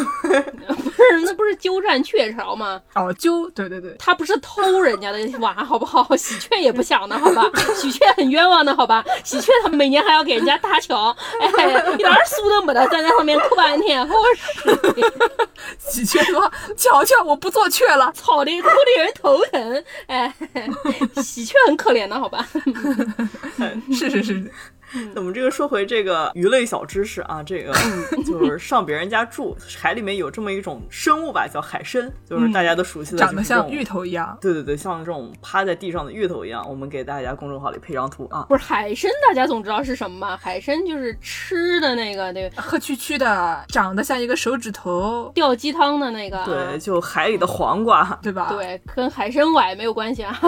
[0.68, 2.82] 不是那不是鸠占鹊巢吗？
[2.96, 6.16] 哦，鸠，对对对，它不是偷人家的娃，好不好？
[6.16, 7.44] 喜鹊也不想的，好吧？
[7.76, 9.04] 喜鹊很冤枉的，好吧？
[9.24, 11.48] 喜鹊它每年还要给人家搭桥，哎，
[11.94, 14.72] 一点儿苏都没得，站在上面哭半天，好使，
[15.80, 18.12] 喜鹊说：“瞧瞧，我不做雀了。
[18.16, 20.34] 吵的哭的人头很，哎，
[21.24, 22.46] 喜鹊很可怜的，好吧？”
[23.94, 24.52] 是 是是，
[25.14, 27.74] 那我们这个说回这个鱼类小知识啊，这个
[28.26, 33.84] 就是上别人家住，海里面有这么一种生物吧，叫海参，就是大家都熟悉的，长得像芋。
[33.84, 34.38] 头一样。
[34.40, 38.46] 对对对，像这种趴在地上的芋头一样，我们给大家公众号里配张图啊。
[38.48, 40.40] 不是海参，大家总知道是什么吧？
[40.42, 50.40] 海参就是吃的那个，对，黑黢黢的，长得像一个手指头，吊鸡汤的那个，啊对，就海里的黄瓜，对吧？，对，跟海参崴没有关系啊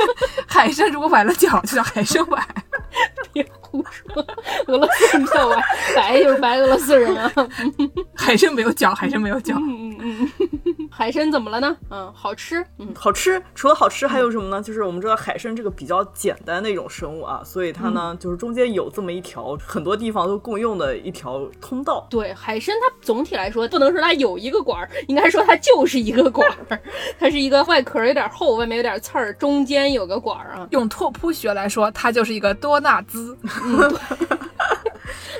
[0.46, 2.46] 海参如果崴了脚，就叫海参崴。
[3.32, 4.26] 别胡说，
[4.66, 5.56] 俄罗斯人叫我，
[5.94, 7.32] 白就是白俄罗斯人啊。
[8.16, 9.54] 还是没有脚，还是没有脚。
[9.58, 11.76] 嗯嗯嗯，海参怎么了呢？
[11.90, 13.42] 嗯，好吃，嗯好吃。
[13.54, 14.60] 除了好吃，还有什么呢？
[14.60, 22.06] 就是我们知道海参这个比较简单的一种生物啊，所以它呢，就是中间有这么一条很多地方都共用的一条通道。
[22.10, 26.80] 对，海参它总体来说不能说它有一个管儿，应该说它就是一个管儿，
[27.18, 33.38] 它是一个外壳有点厚，外面有点刺儿，中间有个管儿啊，用拓扑学来说，它就是一个多纳兹。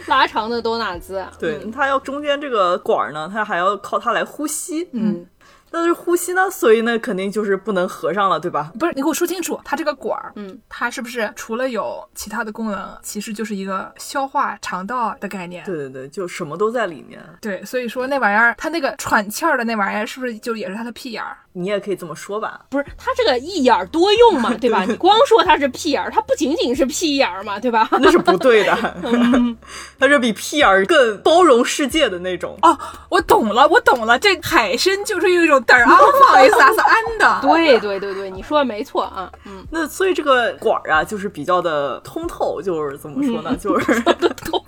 [0.07, 1.31] 拉长的多纳兹啊。
[1.39, 4.89] 对，它要中间这个管儿呢，它还要靠它来呼吸。
[4.93, 5.25] 嗯，
[5.71, 8.73] 但是呼吸呢，所以呢，肯定就是不能合上了，对吧？
[8.79, 15.65] 不是，你给我说清楚，它这个管儿，嗯，它是不是除了有其他的功能，其实就是一个消化肠道的概念？
[15.65, 17.23] 对对对，就什么都在里面。
[17.41, 21.37] 对，所以说那玩意儿，它那个喘气儿的那玩意儿，是不是就也是它的屁眼儿？
[21.53, 22.61] 你也可以这么说吧。
[22.71, 24.85] 不是，它这个一眼儿多用嘛， 对吧？
[24.89, 27.89] 你光说它是屁眼儿，它不仅仅是屁眼儿嘛，对吧？
[28.01, 28.77] 那是不对的
[29.99, 32.57] 它是比屁眼儿更包容世界的那种。
[32.63, 37.41] 哦，我懂了，我懂了，这海参就是有一种嘚儿昂放一撒撒安的。
[37.43, 43.57] 对对对对，你说的没错啊，嗯，那所以这个管儿啊，就是比较的通透，就是怎么说呢？
[43.57, 44.65] 就是通透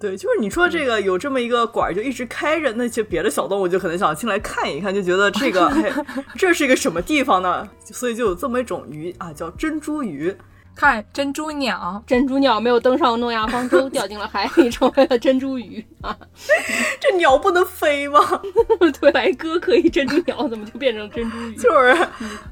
[0.00, 5.81] 对，就是你说这个有这么一个管儿就一直开着，那些别的小动物就可能想进来看一看，就觉得这个哎，
[6.36, 7.68] 这是一个什么地方呢？
[7.84, 10.36] 所以就有这么一种鱼啊，叫珍珠鱼。
[10.74, 16.16] 看珍珠鸟，珍珠鸟没有登上诺亚方舟，掉进了海里， 成为了珍珠鱼啊！
[17.00, 18.18] 这鸟不能飞吗？
[19.00, 21.54] 对，白鸽可以，珍珠鸟怎么就变成珍珠鱼？
[21.56, 21.96] 就是，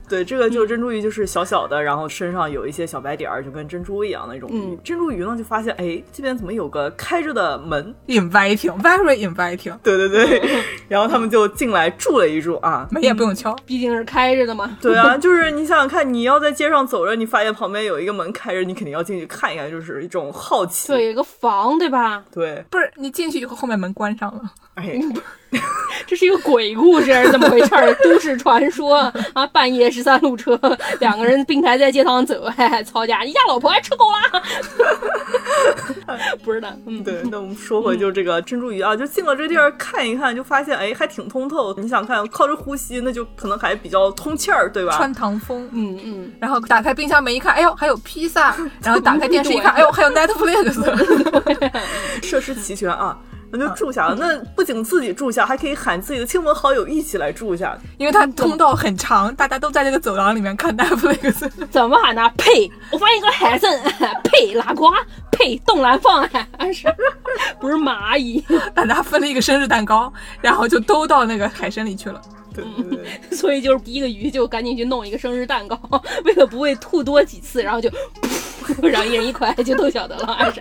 [0.09, 4.55] 对，这个就是珍珠鱼，就是小小的，然后身上有一些小白点儿，就跟珍珠一样的那种鱼。
[4.55, 10.43] 嗯珍珠鱼呢，就发现哎，这边怎么有个开着的门？inviting，very inviting，对对对，
[10.89, 12.87] 然后他们就进来住了一住啊。
[12.91, 13.55] 门也不用敲。
[13.67, 14.77] 毕竟是开着的嘛。
[14.81, 20.89] 对啊，就是你想想看，你要在街上走着，你发现旁边有一个门开着，你肯定要进去看一看，就是一种好奇。
[20.89, 22.25] 对，有个房，对吧？
[22.33, 24.99] 对，不是你进去以后，后面门关上了，哎，
[26.07, 27.93] 这是一个鬼故事还是怎么回事儿？
[28.03, 28.97] 都市传说
[29.33, 29.47] 啊！
[29.53, 30.59] 半夜十三路车，
[30.99, 34.43] 两个人并排在街上走，嘿嘿，吵架，你家老婆还吃狗啦？
[36.45, 41.75] 不是的，嗯，对，那我们说回就是这个珍珠鱼啊，就进了这地儿看一看，就发现哎还挺通透。
[41.77, 44.97] 你想看靠着呼吸，那就可能还比较通气儿，对吧？
[44.97, 45.69] 穿堂风。
[45.73, 48.57] 嗯嗯，然后打开冰箱门一看，哎呦，还有披萨。
[48.83, 51.71] 然后打开电视一看，哎呦，还有 Netflix。
[52.23, 53.17] 设施齐全啊，
[53.53, 54.17] 那就住下了。
[54.19, 57.77] 那不仅自己住下，还可以喊自己的亲朋好友一起来住下。
[57.99, 61.51] 因为它通道很长，大家都在这个走廊里面看 Netflix。
[61.71, 62.31] 怎么喊呢？
[62.37, 62.71] 呸！
[62.91, 63.81] 我发现一个海参，
[64.25, 64.55] 呸！
[64.55, 64.93] 拉瓜，
[65.31, 65.57] 呸！
[65.67, 66.87] 东南方，还是
[67.61, 68.45] 不是蚂蚁？
[68.75, 72.21] 大家分了一个生日蛋糕，然后就都到那个海参里去了。
[72.53, 75.79] 对对对， 所以就是第一个鱼就赶紧去弄一个生日蛋糕，
[76.25, 77.89] 为了不会吐多几次，然后就，
[78.23, 78.30] 然
[78.75, 80.53] 后一人一块，就都晓得了，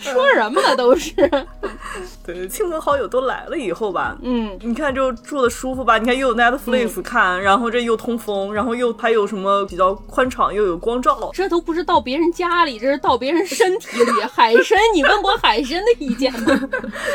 [0.00, 0.76] 说什么呢？
[0.76, 1.12] 都是，
[2.24, 5.98] 对，亲朋好友都来了以后吧，嗯，你看就住的舒服吧？
[5.98, 11.30] 你看又有 Netflix 看，然后这又通风，然后又还有什么比较宽敞，又有光照。
[11.34, 14.12] 这都不是到别人家里，这是到别人身体里。
[14.32, 16.60] 海参，你问过海参的意见吗？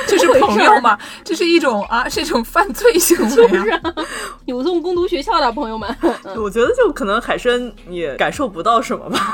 [0.06, 0.98] 这是朋友吗？
[1.24, 3.82] 这是一种啊，是一种犯罪行为啊！
[4.46, 5.96] 有送攻读学校的朋友们，
[6.36, 9.34] 我觉得就可能海参也感受不到什么吧。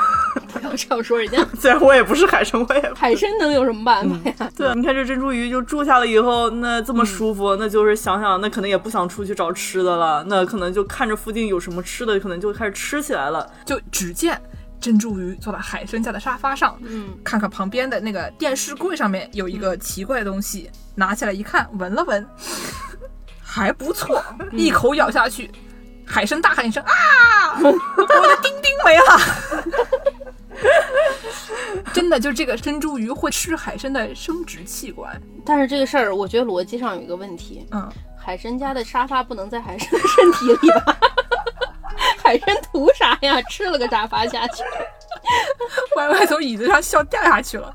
[0.60, 1.44] 不要这样说人家。
[1.58, 4.50] 虽然我也不是海参，我也海参能有什么办法呀？
[4.56, 13.50] 对，你看这珍珠鱼就住下了以后，那这么舒服，那就是想想，那可能也不想出去找吃的了，那可能就看着附近有什么吃的，可能就开始吃起来了。
[13.64, 14.40] 就只见
[14.80, 22.26] 珍珠鱼坐在海参家的沙发上，嗯，看看旁边的那个电视柜上面有一个奇怪的东西，拿起来一看，闻了闻，
[23.42, 25.50] 还不错，一口咬下去，
[26.06, 29.20] 海参大喊一声啊， 我的丁丁没了。
[31.92, 35.20] 真的，就这个珍珠鱼会吃海参的生殖器官。
[35.44, 40.96] 但是这个事儿，我觉得逻辑上有一个问题，嗯，海参家的沙发不能在海参的身体里吧？
[42.22, 43.40] 海参图啥呀？
[43.50, 44.62] 吃了个沙发下去，
[45.96, 47.74] 歪歪从椅子上笑掉下去了。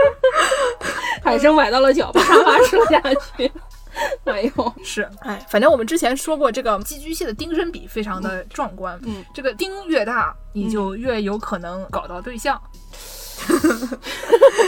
[1.24, 3.00] 海参崴到了脚，把沙发吃了下
[3.36, 3.50] 去。
[4.26, 8.98] 哎呦，是，哎，反正我们之前说过，这个寄居蟹的丁身比非常的壮观。
[9.04, 12.60] 嗯，这个丁越大，你就越有可能搞到对象。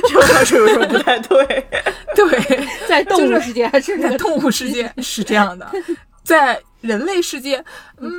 [0.09, 1.67] 这话是有什么不太对？
[2.15, 5.71] 对，在动物世界还是在动物世界是这样的，
[6.23, 7.63] 在人类世界，
[7.99, 8.13] 嗯，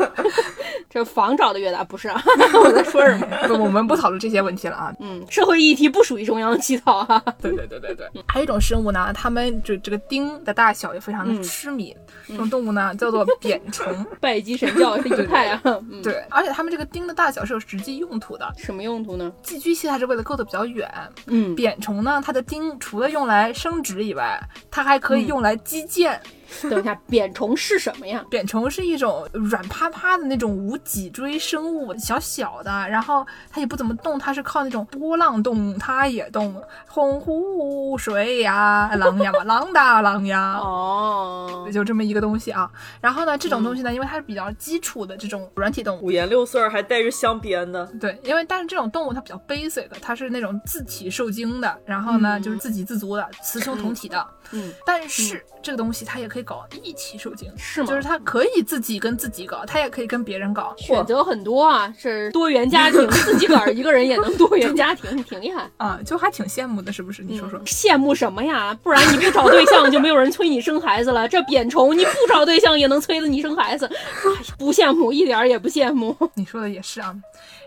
[0.88, 2.22] 这房找的越大，不是啊？
[2.64, 3.26] 我在说什么？
[3.46, 4.92] 不，我们不讨论这些问题了啊。
[5.00, 7.22] 嗯，社会议题不属于中央乞讨啊。
[7.40, 11.94] 对对对对对，还有一种生物呢，它们就这个钉的大小也非常的痴迷。
[12.26, 15.60] 这种动物呢叫做扁虫，拜基神教是一派啊。
[15.64, 18.50] 嗯，对，而且它们这个钉的大小是有实际用途的。
[18.56, 19.30] 什么用途呢？
[19.42, 20.90] 寄居蟹它是为了够得比较远，
[21.26, 24.38] 嗯，扁虫呢，它的钉除了用来生殖以外，
[24.70, 26.18] 它还可以用来击剑。
[26.62, 28.24] 等一下，扁虫是什么呀？
[28.30, 36.54] 扁虫是一种软趴趴的那种无脊椎生物，小小的，然后它也不怎么动，它是靠那种波浪动，它也动，
[36.86, 40.54] 洪湖水呀， 浪呀嘛，浪大浪呀。
[40.58, 52.42] 哦，就这么一个东西啊，然后呢，这种东西呢，因为它是比较基础的这种软体动物，五颜六色还带着镶边的，对，因为但是这种动物它比较 basic，它是那种自体受精的，然后呢、嗯。
[52.42, 65.68] 就是自给自足的，雌雄同体的，嗯，但是、这个东西它也可以搞一起受精，是吗就是它可以自己跟自己搞，它也可以跟别人搞，选择很多啊，是多元 家庭，自己个儿一个人也能多元家庭，挺厉害。
[65.76, 67.22] 啊，就还挺羡慕的，是不是？
[67.22, 67.58] 你说说。
[67.64, 68.76] 羡慕什么呀？
[68.82, 71.28] 不然你不找对象就没有人催你生孩子了。
[71.28, 73.90] 这扁虫你不找对象也能催着你生孩子，
[74.58, 76.16] 不羡慕，一点儿也不羡慕。
[76.34, 77.14] 你说的也是啊。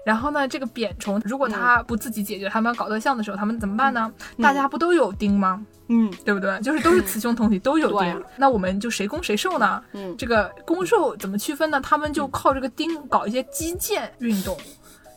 [0.06, 4.12] 然后呢，这个扁虫如果它不自己解决，他们要搞对象的时候，他们怎么办呢？
[4.42, 5.64] 大家不都有丁吗？
[5.90, 6.58] 嗯对不对？
[6.64, 8.20] 就是都是雌雄同体，都有丁对啊。
[8.38, 9.82] 那我们就谁攻谁受呢？
[9.94, 11.80] 嗯，这个攻受怎么区分呢？
[11.82, 14.58] 他们就靠这个钉搞一些击剑运动。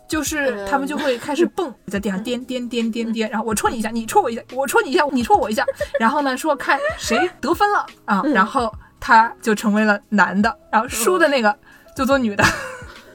[0.06, 5.64] 就是他们就会开始蹦， 在地上颠颠颠颠颠，然后我戳你一下，你戳我一下，我戳你一下，你戳我一下，
[5.98, 8.70] 然后呢说看谁得分了啊，然后
[9.00, 11.56] 他就成为了男的，然后输的那个
[11.96, 12.44] 就做女的。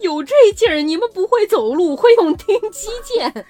[0.01, 3.45] 有这劲儿，你们不会走路，会用钉击剑，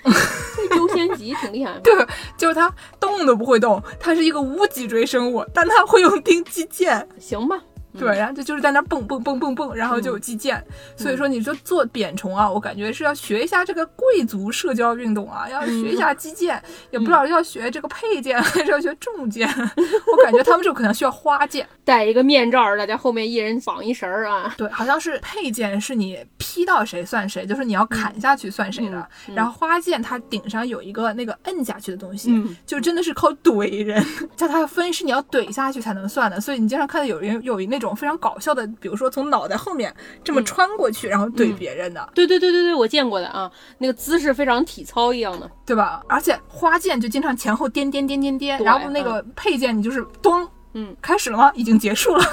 [0.56, 1.78] 这优先级挺厉害。
[1.84, 1.94] 对，
[2.38, 7.08] 就是它动都不会动，它是一个无脊椎生物，但它会用钉击剑。
[7.20, 7.62] 行吧。
[7.98, 10.64] 对，然后就就是在那蹦蹦蹦蹦蹦，然后就有击剑。
[10.96, 19.50] 所以说，你说做扁虫啊，我感觉是要学一下这个贵族社交运动啊，要学一下击剑，也不知道要学这个佩剑 还是要学重剑。
[19.50, 24.54] 我感觉他们这可能需要花剑，戴一个面罩，大家后面一人绑一绳儿啊。
[24.56, 29.10] 对，好像是佩剑是你劈到谁算谁，就是你要砍下去算谁的。
[29.34, 34.06] 然后花剑它顶上有一个那个摁下去的东西，就真的是靠怼人。
[34.38, 37.79] 叫它分是你要怼下去才能算的，所以你经常看到有人有一那。
[37.80, 46.04] 种非常搞笑的，比如说从脑袋后面这么穿过去，然后怼别人的，对对对对对，我见过的啊，那个姿势非常体操一样的，对吧？
[46.08, 50.48] 而且花剑就经常前后颠颠颠颠颠，然后那个佩剑你就是咚。
[50.74, 51.52] 嗯，开始了吗？
[51.56, 52.24] 已经结束了。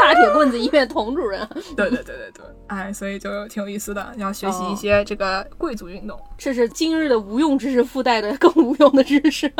[0.00, 1.48] 大铁棍子一面童主人。
[1.74, 6.20] 对对对对对，哎，所以就挺有意思的，要学习一些这个贵族运动。
[6.36, 9.50] 这是今日的无用知识附带的更无用的知识。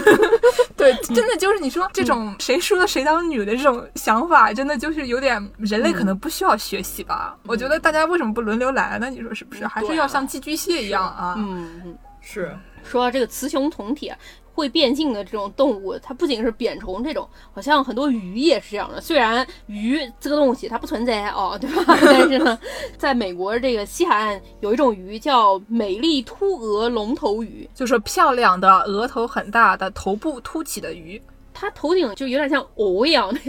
[0.76, 7.34] 对， 真的就是你说这种谁输了谁当女的这种想法，真的就是有点人类可能不需要学习吧？
[7.46, 9.08] 我觉得大家为什么不轮流来呢？
[9.08, 9.66] 你说是不是？
[9.66, 11.34] 还是要像寄居蟹一样啊？
[11.38, 12.54] 嗯，是。
[12.84, 14.12] 说到这个雌雄同体。
[14.58, 19.00] 会变性的这种动物，它不仅是扁虫这种，好像很多鱼也是这样的。
[19.00, 21.96] 虽然鱼这个东西它不存在哦，对吧？
[22.04, 22.58] 但是呢，
[22.98, 31.22] 在美国这个西海岸有一种鱼叫美丽秃额龙头鱼，就是漂亮的额头很大的头部凸起的鱼。
[31.60, 33.40] 它头顶就有点像鹅一样的，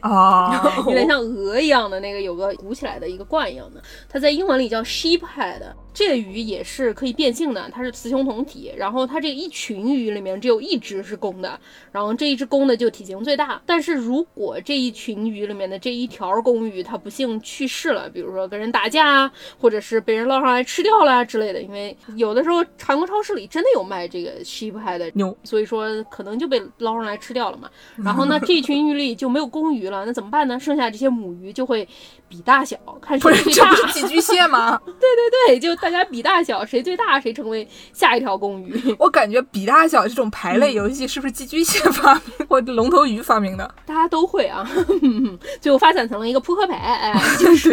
[0.00, 3.82] 啊， 有点像鹅一样的那个有个鼓起来的一个冠一样的。
[4.08, 5.60] 它在英文里叫 sheephead。
[6.00, 8.72] 这个鱼也是可以变性的，它是雌雄同体。
[8.74, 11.60] 然后它这一群鱼里面只有一只是公的，
[11.92, 13.60] 然后这一只公的就体型最大。
[13.66, 27.68] 但是如果这一群鱼里面的这一条公鱼它不幸去世了，比如说跟人打架啊，或者是被人捞上来吃掉了之类的，因为有的时候韩国超市里真的有卖这个 sheephead 的牛，所以说可能就被捞上来吃掉了嘛。
[28.02, 30.58] 然后呢，这一群鱼里就没有公鱼了，那怎么办呢？
[30.58, 31.86] 剩下这些母鱼就会
[32.26, 33.68] 比大小，看谁最大。
[33.68, 34.80] 不是寄居蟹吗？
[34.86, 35.76] 对对对，就。
[35.80, 38.80] 大家比大小，谁最大谁成为下一条公鱼。
[38.98, 43.74] 我感觉比大小这种排类游戏是不是寄居蟹发明 或者龙头鱼发明的？
[43.84, 44.68] 大家都会啊，
[45.60, 46.74] 最后发展成了一个扑克牌。
[46.76, 47.70] 哎，就是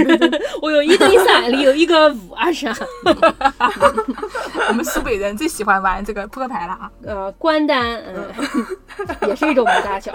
[0.61, 2.75] 我有一对三，里有一个五啊啥。
[4.69, 6.91] 我们苏北人最喜欢玩这个扑克牌了啊。
[7.03, 10.13] 呃，关单，嗯，也是一种比大小。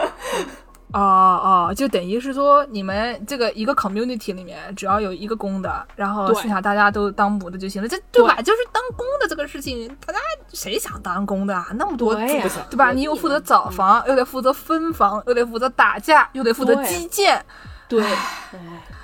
[0.93, 8.43] 哦哦，就等于是说，你们这个一个 community 里面，只要有一个公的，然后剩下大家都当母的就行了，这对吧？
[8.43, 10.19] 就是当公的这个事情，大家
[10.53, 11.67] 谁想当公的啊？
[11.77, 12.93] 那么多，对吧？
[12.93, 17.43] 你又负责找房，又得负责分房，又得负责打架，又得负责击剑，
[17.89, 18.05] 对，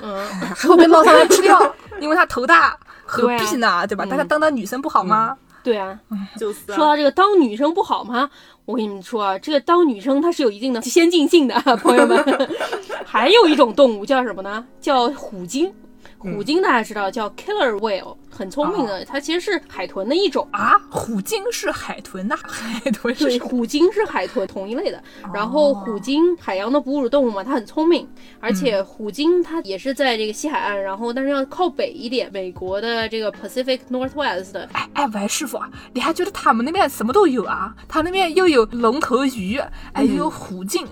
[0.02, 0.26] 嗯，
[0.68, 3.86] 后面捞上来吃掉，因为他头大，何必呢？
[3.86, 4.04] 对吧？
[4.04, 5.36] 大家当当女生不好吗？
[5.64, 5.98] 对啊，
[6.38, 8.30] 就是说到这个当女生不好吗？
[8.68, 12.22] 我跟你们说啊，这个当女生她是有一定的先进性的，朋友们。
[13.02, 14.62] 还有一种动物叫什么呢？
[14.78, 15.72] 叫虎鲸。
[16.18, 20.76] 虎鲸大家知道叫 killer whale，很聪明的，它其实是海豚的一种啊。
[20.90, 25.00] 虎鲸是海豚呐， 海豚对，虎鲸是海豚同一类的。
[25.32, 28.06] 然后虎鲸海洋的哺乳动物嘛，它很聪明，
[28.40, 34.68] 而且虎鲸它也是在这个西海岸，然后但是要靠北一点，美国的这个 Pacific Northwest 的。
[34.72, 37.72] 哎哎，王师傅啊，你还觉得他们那边什么都有啊？
[37.86, 39.58] 他那边又有龙头鱼，
[39.92, 40.84] 哎，又有虎鲸。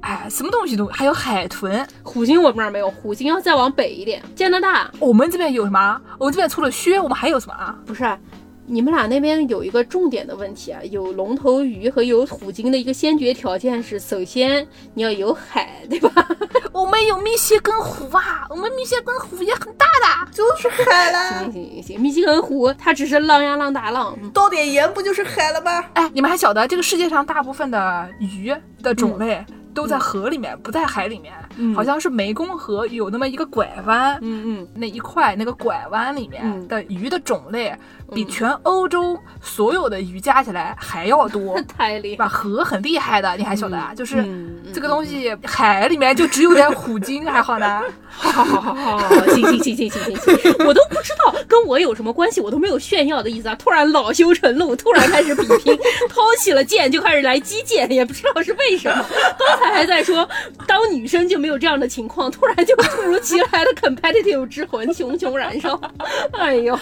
[0.00, 2.90] 哎，什么东西都还有海豚、虎鲸，我们那儿没有。
[2.90, 4.90] 虎鲸要再往北一点，加拿大。
[4.98, 6.00] 我们这边有什么？
[6.18, 7.76] 我们这边除了靴，我们还有什么啊？
[7.86, 8.18] 不是，
[8.66, 16.26] 你们俩那边有一个重点的问题啊，有龙头鱼和有虎鲸的一个先决条件是，首先你要有海，对吧？
[16.72, 21.44] 我们有密歇根湖啊，我们密歇根湖也很大的，就是海了。
[21.44, 25.84] 行行行行，密歇根湖它只是浪呀浪大浪，倒点盐不就是海了吗？
[25.94, 29.44] 哎，你们还晓得这个世界上大部分的鱼的种类？
[29.74, 31.32] 都在河里面，不在海里面。
[31.74, 37.74] 好像是湄公河有那么一个拐弯，嗯嗯，那一块那个拐弯里面的鱼的种类，
[38.14, 41.60] 比全欧洲所有的鱼加起来还要多。
[41.76, 42.26] 太厉害！
[42.26, 43.92] 河很厉害的，你还晓得啊？
[43.94, 44.24] 就是
[44.72, 47.82] 这个东西，海里面就只有点虎鲸，还好呢。
[48.10, 53.54] 好好好好好，行行行行行行行，我都不知道跟我有什么关系，我都没有炫耀的意思啊。
[53.54, 55.76] 突然恼羞成怒，突然开始比拼，
[56.08, 59.06] 掏起了剑就开始来击剑，也不知道是为什么。
[59.38, 60.28] 刚才还在说，
[60.66, 65.80] 当女生就没有这样的情况，突然就突如其来的 competitive 之魂熊熊燃烧。
[66.32, 66.78] 哎呦，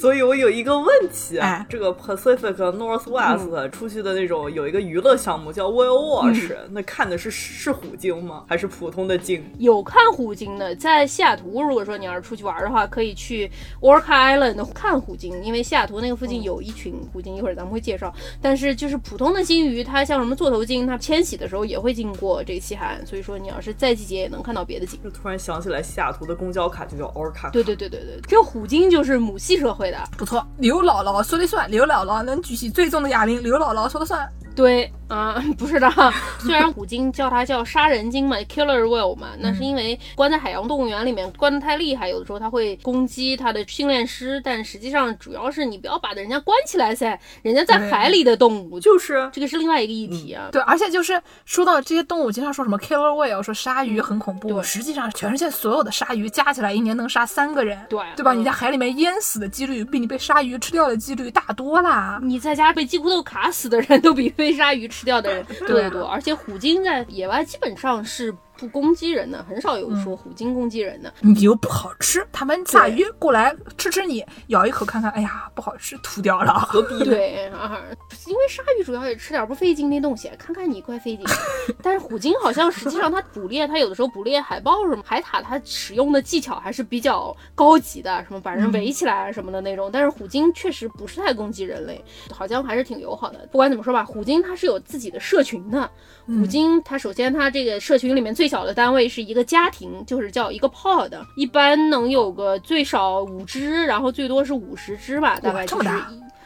[0.00, 8.44] 所以我有一个问题哎啊，这个 Pacific Northwest 出去的那种有一个娱乐项目叫 Whale Watch，那看的是是虎鲸吗？
[8.48, 9.44] 还是普通的鲸？
[9.58, 13.50] 有看虎鲸的，在西雅图，如果说你要是出去玩的话，可以去
[13.80, 18.12] Orca Island 看虎鲸，因为西雅图那个附近有一群虎鲸，一会儿咱们会介绍。
[18.42, 24.98] 但是就是普通的鲸鱼，它像什么座头鲸，它迁徙的时候也会经过这个西海岸，所以说你要是在季节也能看到别的鲸。
[25.02, 27.50] 就突然想起来，西雅图的公交卡就叫 Orca。
[27.50, 34.28] 对对对对对，这个虎鲸就是母系社会的，不错，刘姥姥说了算，刘姥姥能举起最重的哑铃，刘姥姥说了算。
[34.56, 35.90] 对啊、 不是的，
[36.38, 50.48] 虽然虎鲸叫它叫杀人鲸嘛，killer whale 嘛，那是因为关在海洋动物园里面关得太厉害，有的时候它会攻击它的训练师，但实际上主要是你不要把人家关起来噻，人家在海里的动物，就就是这个是另外一个议题啊。
[50.50, 58.32] 对，而且就是说到这些动物，经常说什么 killer whale，说鲨鱼很恐怖，对实际上全世界所有的鲨鱼加起来一年能杀三个人，对对吧？
[58.32, 62.18] 嗯你在海里面淹死的几率比你被鲨鱼吃掉的几率大多啦。
[62.22, 71.12] 你在家被鸡骨头卡死的人都比被鲨鱼吃掉的人多对啊得多，而且虎鲸在野外基本上是不攻击人的，很少有嗯说虎鲸攻击人的。
[71.20, 76.52] 你又不好吃，他们鲨鱼过来吃吃你，咬一口看看，哎呀不好吃，吐掉了。
[76.54, 77.04] 何必呢？
[77.06, 77.80] 对 啊，
[78.26, 81.24] 因为鲨鱼主要也吃点不费劲的东西，看看你怪费劲。
[81.80, 89.88] 但是虎鲸好像实际上它捕猎，它有的时候捕猎海豹什么海獭，它使用的技巧还是比较高级的，什么把人围起来啊什么的那种。
[89.92, 93.46] 但是虎鲸确实不是太攻击人类，好像还是挺友好的。
[93.52, 95.88] 不管怎么说吧，虎鲸它是有自己的社群的。
[96.26, 105.88] 虎鲸它首先它这个社群里面最小的单位是一个家庭，就是叫一个 pod，一般能有个最少五只，然后最多是五十只吧，大概就是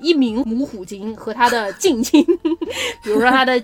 [0.02, 0.12] 一。
[0.22, 2.24] 名母虎鲸和它的近亲，
[3.02, 3.60] 比如说它的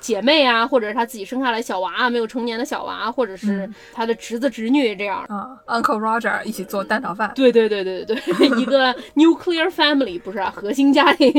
[0.00, 5.22] 姐妹啊，或者是它自己生下来小娃没有成年的小娃，或者是它的侄子侄女这样。
[5.28, 7.30] 啊，Uncle Roger 一起做蛋炒饭。
[7.36, 11.32] 对对对对对对，一个 nuclear family 不是、啊、核心家庭，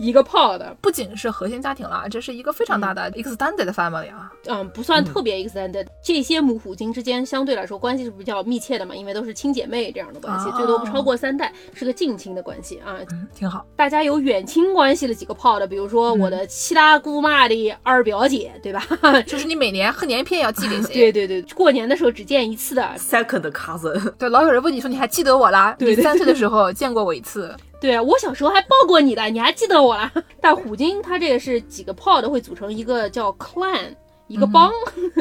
[0.00, 4.32] 一个 pod，不仅是核心家庭了，这是一个非常大的 extended family 啊。
[4.46, 5.86] 嗯，不算特别 extended。
[6.02, 12.96] 这些母虎鲸之间相对来说关系是比较密切的嘛，因为都是亲姐妹这样的关系，哦最多不超过三代，是个近亲的关系啊。
[13.12, 13.64] 嗯，挺好。
[13.74, 18.86] 大家有远亲关系的几个 pod，比如说我的七大姑妈的二表姐，对吧？
[19.26, 20.92] 就是你每年贺年片要寄给谁？
[20.94, 22.88] 对 对对，过年的时候只见一次的。
[22.98, 25.74] Second cousin，对，老有人问你说你还记得我啦？
[25.80, 27.54] 对对你三岁的时候见过我一次。
[27.80, 30.12] 对我小时候还抱过你的，你还记得我啦？
[30.40, 33.96] 但虎鲸它这个是几个 pod 会组成一个叫 clan。
[34.32, 34.72] 一个帮，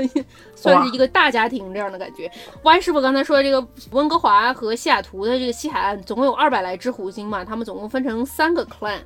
[0.55, 2.31] 算是一个大家庭这样的感觉。
[2.63, 8.99] Y 师傅刚才说的这个温哥华和西雅图的这个西海岸，总共有二百来只虎鲸嘛，他们总共分成三个 clan，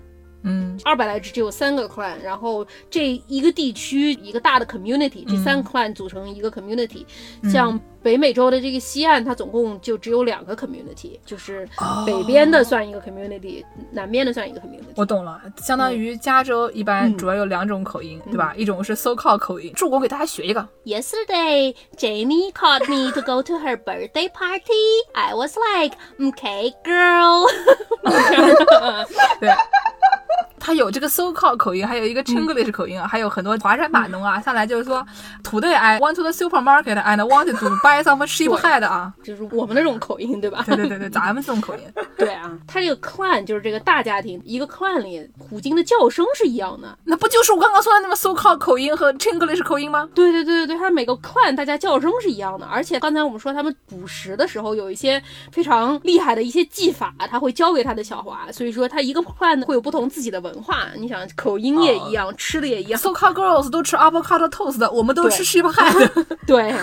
[0.44, 7.04] 嗯，二百来只只有三个 clan，然后这一个地区一个大的 community，这三个 clan 组成一个 community。
[7.50, 11.68] 像北美洲的这个西岸，它总共就只有两个 community，就是
[12.06, 14.94] 北边的算一个 community，、南边的算一个 community。
[14.96, 18.54] 我懂了，相当于加州一般主要有两种口音，对吧？
[18.56, 20.62] 一种是 so called 口音，助我给大家学一个。
[20.86, 25.02] Yesterday, Jamie called me to go to her birthday party.
[25.16, 27.48] I was like, "Okay, girl."
[29.40, 29.50] 对。
[30.66, 35.06] 它有这个 so called 口音，还有一个 Chinglish 口音啊，还有很多华山码农啊，上来就是说
[35.44, 40.64] ，Today I went to the supermarket and wanted to buy some sheep head 啊，就是我们那种口音，对吧？
[40.66, 41.82] 对对对对，咱们这种口音，
[42.18, 46.98] 对啊，他这个 clan 就是这个大家庭，一个 clan 里虎鲸的叫声是一样的。
[47.04, 50.10] 那不就是我刚刚说的那么 so called 口音和 Chinglish 口音吗？
[50.16, 60.88] 对对对对对，它每个 clan 大家叫声是一样的，而且刚才我们说他们捕食的时候有一些非常厉害的一些技法，他会教给他的小华，所以说他一个 clan 会有不同自己的文化。
[60.96, 63.00] 你想口音也一样，吃的也一样。
[63.00, 66.80] So called girls 都吃 avocado toast，我们都对吃 sheep head，对、啊，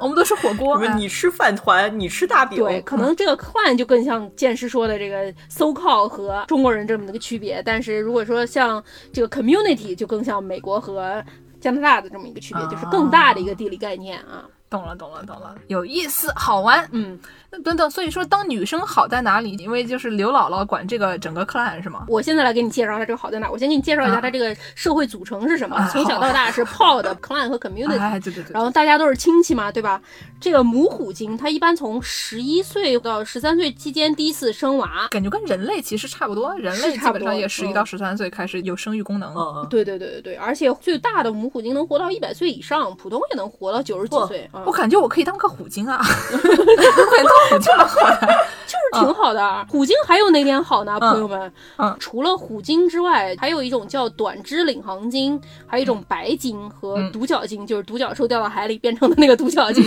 [0.00, 0.76] 我们都吃火锅。
[0.96, 11.22] 你吃饭团，你吃大饼，对，可能这个 clan 就更像剑师说的这个 so call 和中国人这么的一个区别，但是如果说像这个 community 就更像美国和
[11.60, 14.44] 加拿大的这么一个区别，就是更大的一个地理概念啊。
[14.68, 16.86] 懂了，懂了，懂了，有意思，好玩。
[16.92, 17.18] 嗯，
[17.50, 19.56] 那等等，所以说当女生好在哪里？
[19.58, 22.04] 因为就是刘姥姥管这个整个 clan 是吗？
[22.08, 23.48] 我现在来给你介绍它这个好在哪。
[23.48, 25.76] 我先给你介绍一下啊它这个社会组成是什么。
[25.76, 27.98] 啊从小到大是 pod、clan 和 community。
[27.98, 30.00] 哎，对对对，然后大家都是亲戚嘛，对吧？
[30.40, 39.32] 这个母虎鲸它一般从十一岁到十三岁期间第一次生娃，感觉跟人类其实差不多，人类基是差不多本上也十一嗯到十三岁开始有生育功能。
[39.32, 44.62] 嗯嗯，对对对对对，而且最大的母虎鲸能活到一百岁以上，普通也能活到九十几岁啊。
[44.66, 46.00] 我感觉我可以当个虎鲸啊，
[46.32, 48.26] 我感觉当虎鲸蛮好的。
[48.66, 49.66] 就是挺好的。
[49.70, 51.52] 虎鲸还有哪点好呢，嗯朋友们？
[51.76, 59.84] 嗯除了虎鲸之外，还有一种叫短肢领航鲸，还有一种白鲸和嗯独角鲸，就是独角兽掉到海里变成的那个独角鲸。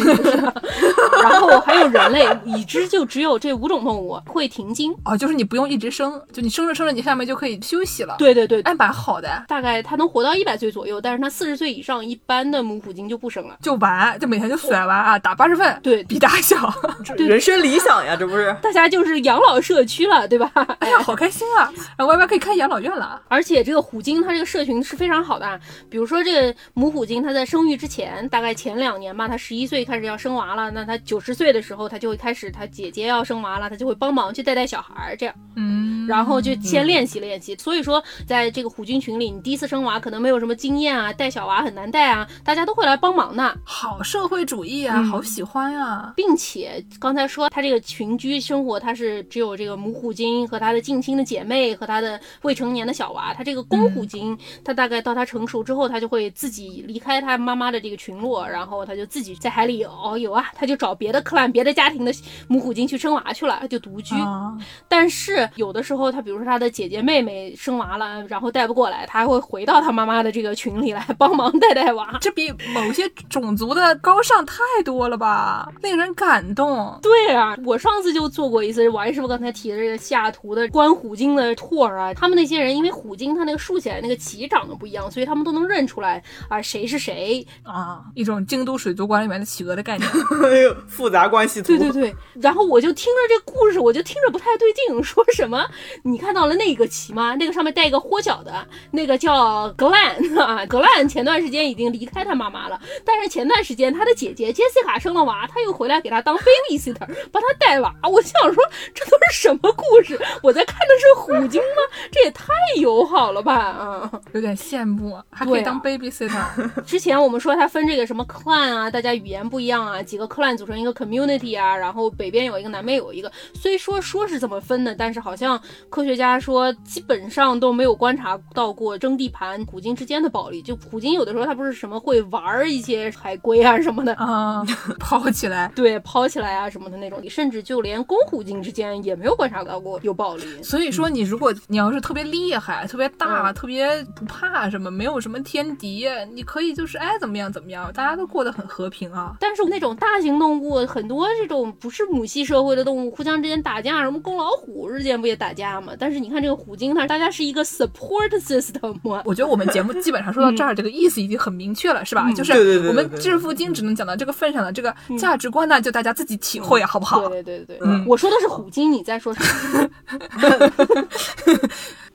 [1.21, 4.95] 然后还有人类，已知就只有这五种动物会停经。
[5.03, 13.57] 哦，就是你不用一直生，就你生着生着，你下面就可以休息了。，对对对，哎，蛮好的，大概它能活到一百岁左右，但是它四十岁以上，一般的母虎鲸就不生了。
[13.61, 16.73] 就完，就每天就甩完啊，打八十分，对比大小，
[17.17, 18.55] 人生理想呀，这不是？
[18.61, 20.51] 大家就是养老社区了，对吧？
[20.79, 21.71] 哎呀，好开心啊！
[21.97, 23.21] 然后 Y Y 可以开养老院了。
[23.27, 37.55] 而且这个虎鲸它这个社群是非常好的啊，比如说这个母虎鲸，它在生育之前，大概前两年吧，它十一岁开始要生娃了，那它九十岁的时候，它就会开始，它姐姐要生娃了，它就会帮忙去带带小孩儿，这样，嗯，然后就先练习练习。
[37.55, 43.55] 所以说，在这个虎鲸群里，你第一次生娃可能没有什么经验啊，带小娃很难带啊，大家都会来帮忙的。
[43.63, 46.13] 好社会主义啊，嗯好喜欢啊。
[46.15, 53.33] 并且刚才说它这个群居生活，它是只有这个母虎鲸和它的近亲的姐妹和它的未成年的小娃。
[53.35, 62.11] 它这个公虎鲸，它大概到它成熟之后，它就会自己离开它妈妈的这个群落，然后它就自己在海里遨游啊，它就找别的 clan、别的家庭的
[62.47, 64.15] 母虎鲸去生娃去了，它就独居。
[64.15, 64.57] 啊，
[64.87, 72.17] 但是有的时候，它比如说他的姐姐妹妹生娃了，然后带不过来，他还会回到他妈妈的这个群里来帮忙带带娃。
[72.21, 76.97] 这比某些种族的高尚太多了吧，令人感动。
[77.01, 87.45] 对啊，我上次就做过一次王师傅刚才提的这个西雅图的观虎鲸的 tour 啊，他们那些人因为虎鲸它那个竖起来那个鳍长得不一样，所以他们都能认出来啊谁是谁。
[87.63, 90.09] 啊，一种京都水族馆里面的企鹅的概念。
[90.43, 91.67] 哎呦，复杂关系图。
[91.67, 95.65] 对对对，然后我就听着这故事，我就听着不太对劲，说什么
[96.03, 97.35] 你看到了那个鳍吗？
[97.35, 107.93] 那个上面带一个豁角的，那个叫 Glen，Glen 前段时间已经离开他妈妈了，但是前段时间他的姐姐 Jessica 生了娃，他又回来给他当 babysitter，帮他带娃。
[108.03, 108.63] 我想说
[108.93, 110.19] 这都是什么故事？
[110.41, 111.81] 我在看的是虎鲸吗？
[112.11, 114.11] 这也太友好了吧啊！
[114.33, 116.83] 有点羡慕，还可以当 babysitter。
[116.83, 123.31] 之前我们说它分这个什么 clan 啊，大家语言不一样啊，几个 clan 组成一个 community 啊，然后北边有一个，南边有一个。
[123.53, 130.61] 虽说说是这么分的，但是好像科学家说基本上都没有观察到过争地盘虎鲸之间的暴力。
[130.61, 134.13] 就虎鲸有的时候它不是什么会玩一些海龟啊什么的。
[134.15, 134.63] 啊，
[134.99, 135.71] 抛起来。
[135.75, 140.63] 对，抛起来啊什么的那种，甚至就连公虎鲸之间也没有观察到过有暴力。
[140.63, 149.35] 所以说，你如果你要是特别厉害、特别大、嗯特别不怕什么，没有什么天敌，你可以就是爱怎么样怎么样，大家都过得很和平啊。
[149.39, 155.93] 但是那种大型动物，很多这种不是母系社会的动物，互相之间打架，什么公老虎之间不也打架吗？
[155.97, 159.21] 但是你看这个虎鲸，它大家是一个 support system 啊。
[159.25, 162.25] 我觉得我们节目基本上说到这儿，这个意思已经很明确了，是吧？
[162.27, 167.27] 嗯就是我们致富经只能讲到这个份上了，这个价值观呢，就大家自己体会，好不好？
[167.29, 169.41] 对对对对，嗯我说的是虎鲸，你在说什
[169.73, 169.89] 么？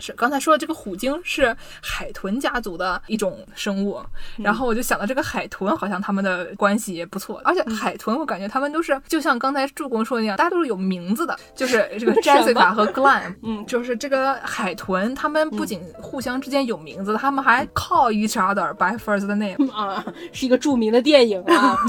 [0.05, 4.01] 是刚才说的这个虎鲸是海豚家族的一种生物，
[4.37, 13.65] 然后我就想到这个海豚好像他们的关系也不错，而且海豚我感觉他们都是就像刚才助攻说的那样，大家都是有名字的，就是 这个 Jessica 和 Glenn， 嗯。
[13.67, 21.77] 就是这个海豚，他们不仅互相之间有名字，他们还 call each other by first name，啊，是一个著名的电影啊。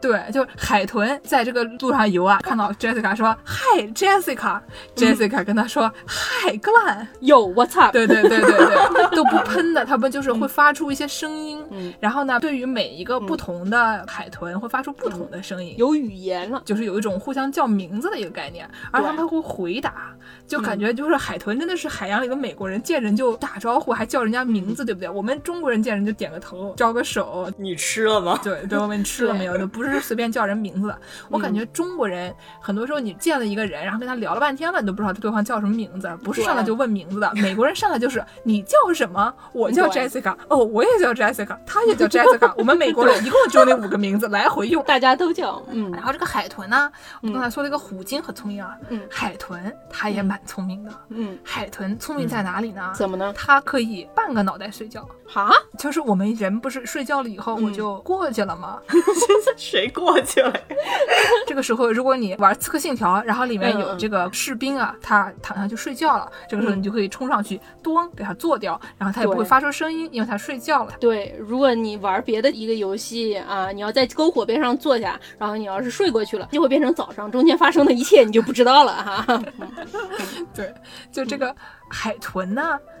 [0.00, 7.06] 对，就海豚在这个路上游啊，看到 Jessica 说 Hi Jessica，Jessica 跟他说 Hi Glenn。
[7.20, 7.92] 有 What's up？
[7.92, 15.74] 对对对对对， 都不喷的，它们就是会发出一些声音，嗯然后呢，对于每一个不同的海豚会发出不同的声音。
[15.76, 16.62] 有语言了。
[16.64, 20.14] 就是有一种互相叫名字的一个概念，而他们会回答，
[20.46, 25.08] 就感觉就是海豚真的是海洋里的美国人，见人就打招呼，还叫人家名字，对不对？
[25.08, 28.38] 我们中国人见人就点个头，招个手，你吃了吗？
[28.44, 29.58] 对对，我问你吃了没有？
[29.58, 30.98] 就不是随便叫人名字的。
[31.28, 37.32] 我感觉中国人很多时候你见了一个人，然后跟他聊了半天了，你都不知道对方叫什么名字，不是上来就问名字的。
[37.36, 39.32] 美国人上来就是你叫什么？
[39.52, 42.52] 我叫 Jessica，哦，我也叫 Jessica，他也叫 Jessica。
[42.56, 44.84] 我们美国人一共只有那五个名字来回用。
[44.84, 46.90] 大家都叫，嗯然后这个海豚呢，
[47.22, 50.90] 我刚才说了一个虎鲸很聪明啊，嗯海豚它也蛮聪明的。
[51.08, 52.92] 嗯，海豚聪明在哪里呢？
[52.94, 53.32] 怎么呢？
[53.34, 58.78] 它可以半个脑袋睡觉，啊，就是我们人不是睡觉了以后我就过去了吗？
[59.56, 60.52] 谁过去了？
[61.46, 70.92] 这个时候，如果你玩《刺客信条》，然后里面有这个士兵啊，他躺下去睡觉了，这个时候你就可以冲上去，咚给它做掉，然后它也不会发出声音，因为它睡觉了。
[71.00, 79.42] 对，如果你玩别的一个游戏啊，你要在篝火边上坐下，然后你要是睡过去了，就会变成早上，中间发生的一切你就不知道了哈。
[80.54, 80.74] 对，
[81.10, 81.54] 就这个
[81.88, 82.99] 海豚呢，嗯，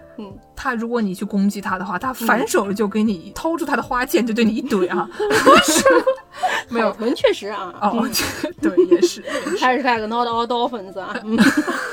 [0.54, 5.08] 它如果你去攻击他的话，他反手就给你掏出他的花剑，就对你一怼啊。
[6.68, 6.94] 没有。
[7.14, 8.08] 确实啊，哦，
[8.60, 9.22] 对，也是。
[9.58, 11.14] 还是 tag not all dolphins 啊。
[11.24, 11.36] 嗯。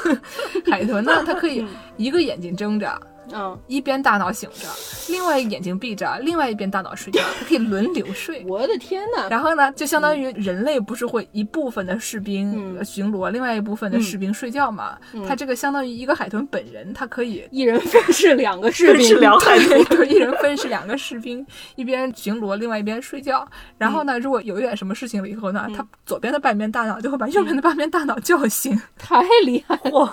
[0.70, 1.66] 海豚呢，它可以
[1.96, 3.00] 一个眼睛睁着，
[3.34, 4.68] 嗯，一边大脑醒着，
[5.10, 8.44] 另外眼睛闭着，另外一边大脑睡觉，它 可以轮流睡。
[8.48, 14.98] 我的天呐，然后呢，就相当于人类不是会一部分的士兵巡逻，另外一部分的士兵睡觉嘛？
[15.28, 19.84] 它这个相当于一个海豚本人，它可以一人分饰两个士兵，是两海豚。
[19.86, 23.48] 对对，一人分饰两个士兵， 一边巡逻，另外一边睡觉。
[23.78, 28.80] 然后呢，如果有一点什么事情了以后呢，他左边的半边大脑就会把右边的半边大脑叫醒。
[28.98, 29.92] 太厉害了。
[29.98, 30.12] 哇，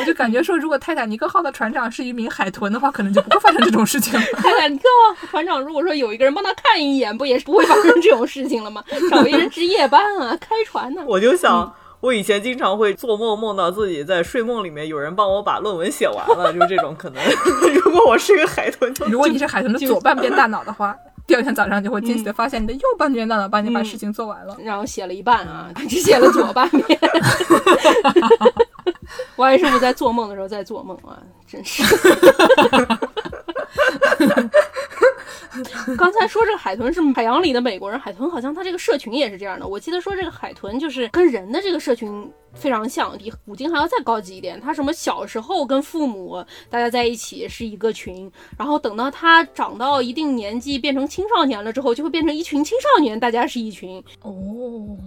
[0.00, 4.26] 我就感觉说，如果泰坦尼克号的船长是一名海豚的话，可能就不会发生这种事情了。
[4.36, 4.84] 泰坦尼克
[5.16, 8.82] 号船长如果说有一个人帮他看一眼，不也是不会发生这种事情了吗？
[9.10, 11.74] 找一人值夜班啊，开船呢、我就想。
[12.00, 17.22] 我以前经常会做梦，梦到自己在睡梦里面有人帮我把论文写完了，就是这种可能。
[17.82, 20.94] 如果我是个海豚，如果你是海豚的左半边大脑的话，
[21.26, 24.54] 第二天早上就会惊喜的发现你的右半边大脑帮你把事情做完了。
[24.62, 27.00] 然后写了一半啊， 只写了左半边。
[29.36, 31.82] 我还是不在做梦的时候在做梦啊，真是。
[35.96, 39.66] 刚才说这个海豚是海洋里的美国人，海豚好像它这个社群也是这样的。
[39.66, 44.60] 我记得说这个海豚就是跟人的这个社群非常像，比虎鲸还要再高级一点。
[44.60, 54.02] 它什么小时候跟父母大家在一起是一个群，然后等到它长到一定年纪变成青少年了之后，就会变成一群青少年，大家是一群。
[54.22, 54.98] 哦，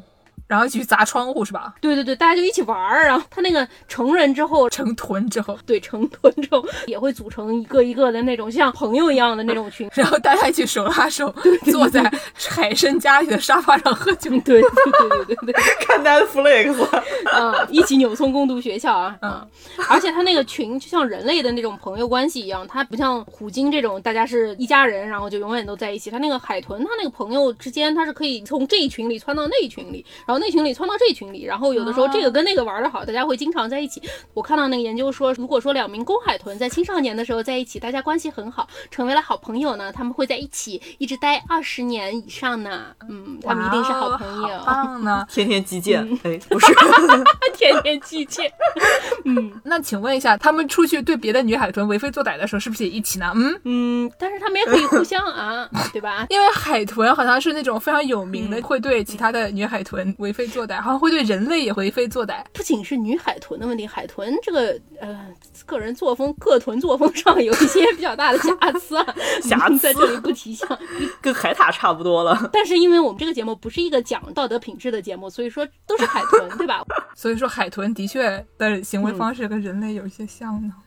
[0.47, 1.75] 然后一起去砸窗户是吧？
[1.81, 3.05] 对对对，大家就一起玩儿。
[3.05, 9.89] 然后他那个成人之后，成豚之后，对成豚之后也会组成一个一个的那种像朋友一样的那种群。
[9.93, 11.33] 然后大家一起手拉手
[11.71, 12.01] 坐在
[12.49, 14.31] 海参家里的沙发上喝酒。
[14.45, 15.53] 对对对对对对，
[15.85, 16.83] 看 Netflix，
[17.31, 19.47] 啊，一起扭葱共度学校啊啊！
[19.89, 26.09] 而且他那个群就像人类的那种朋友关系一样，他不像虎鲸这种大家是一家人，然后就永远都在一起。
[26.11, 34.01] 他那个海豚，他那个朋友之间，他是可以从这一群里窜到那一群里，然后那群里窜到这群里，然后有的时候这个跟那个玩的好，大家会经常在一起。
[34.33, 42.87] 我看到那个研究说，如果说两名公海豚在青少年的时候在一起，大家关系很好，成为了好朋友呢，他们会在一起一直待二十年以上呢。
[43.09, 45.27] 嗯，他们一定是好朋友。
[45.29, 46.73] 天天击剑，哎，不是，
[47.53, 48.51] 天天击剑。
[49.25, 53.31] 嗯那请问一下，他们出去对别的女海豚为非作歹的时候，是不是也一起呢？
[53.35, 56.25] 嗯，嗯，但是他们也可以互相啊，对吧？
[56.29, 62.43] 因为海豚好像是那种非常有名的，会对其他的女海豚为非作歹，好像会对人类也为非作歹。
[62.53, 65.27] 不仅是女海豚的问题，海豚这个呃
[65.65, 69.05] 个人作风、个豚作风上有一些比较大的瑕疵啊，
[69.41, 70.77] 瑕疵 在这里不提倡。
[71.21, 72.49] 跟海獭差不多了。
[72.53, 76.83] 但是因为我们这个节目不是一个讲道德品质的节目，所以说都是海豚，对吧？
[77.15, 80.73] 所以说，海豚的确的行为方式跟人类有一些像呢。
[80.77, 80.83] 嗯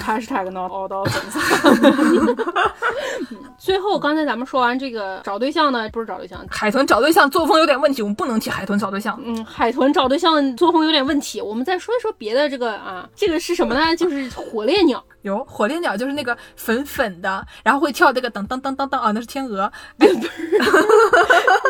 [0.00, 1.36] ，hashtag not all dolphins。
[1.64, 2.36] 嗯
[3.58, 9.20] 最后，刚才咱们说完这个找对象呢，不是找对象，海豚找对象作风有点问题，我们不能替海豚找对象。
[9.22, 11.40] 嗯，海豚找对象作风有点问题。
[11.42, 13.94] 我们再说一说别的这个啊，这个是什么呢？
[13.94, 15.04] 就是火烈鸟。
[15.22, 19.70] 有火烈鸟，就是那个粉粉的，然后会跳这个噔噔噔噔噔啊，那是天鹅。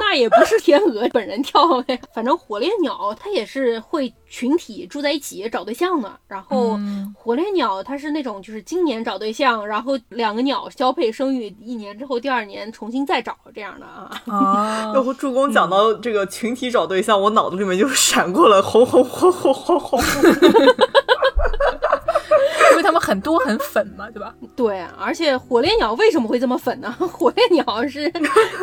[0.00, 6.10] 那也不是天鹅本人跳呗，反正火烈鸟它也是会群体住在一起找对象的。
[6.26, 14.10] 然后嗯火烈鸟它是那种就是今年找对象，然后两个鸟交配生育，一年之后第二年重新再找这样的啊。
[14.26, 20.00] 哦，然后助攻讲到这个群体找对象，我脑子里面就闪过了红红红红红红。
[22.80, 24.34] 因为它们很多很粉嘛，对吧？
[24.56, 26.90] 对，而且火烈鸟为什么会这么粉呢？
[27.12, 28.10] 火烈鸟是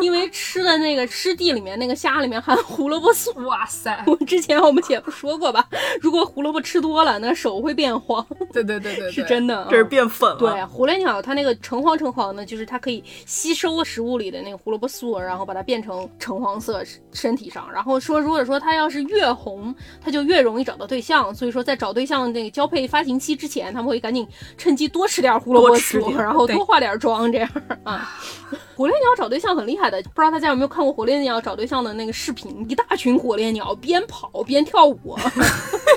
[0.00, 3.32] 因为吃的那个湿地里面那个虾里面含胡萝卜素。
[3.46, 5.64] 哇塞，我之前我们姐夫说过吧，
[6.00, 9.64] 如果胡萝卜吃多了，那手会变黄，对对对对对，是真的。
[9.70, 10.36] 这是变粉了。
[10.38, 17.70] 对，火烈鸟它那个橙黄橙黄的，就是它可以吸收食物里的那个胡萝卜素，然后把它变成橙黄色身体上。
[17.72, 21.32] 然后说，如果说它要是越红，它就越容易找到对象。
[21.32, 27.50] 所以说，在找对象那个交配发情期之前，他们会赶紧趁机多吃点胡萝卜素，然后多化点妆，这样
[27.84, 28.08] 啊。
[28.78, 32.64] 火烈鸟找对象很厉害的，不知道大家有没有看过火烈鸟找对象的那个视频？
[32.68, 35.16] 一大群火烈鸟边跑边跳舞。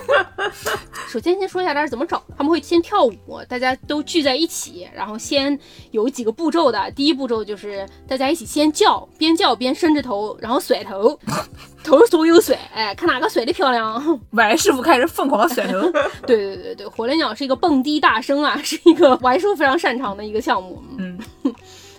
[1.07, 3.13] 首先先说一下它是怎么找，他们会先跳舞，
[3.47, 5.59] 大家都聚在一起，然后先
[5.91, 6.89] 有几个步骤的。
[6.95, 11.15] 第一步骤就是大家一起先叫，边叫边伸着头，然后甩头，
[11.83, 14.19] 头左右甩，哎，看哪个甩的漂亮。
[14.31, 15.79] 歪师傅开始疯狂甩头，
[16.25, 20.81] 对对对对，火烈鸟是一个蹦迪大生啊，是一个歪叔非常擅长的一个项目。
[20.97, 21.19] 嗯，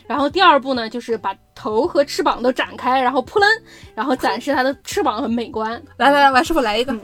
[0.07, 3.49] 然后第二步呢，就是把头和翅膀都展开，然后扑棱，
[3.95, 5.83] 然后展示它的翅膀很美观。
[5.97, 6.95] 来来来，王师傅来一个，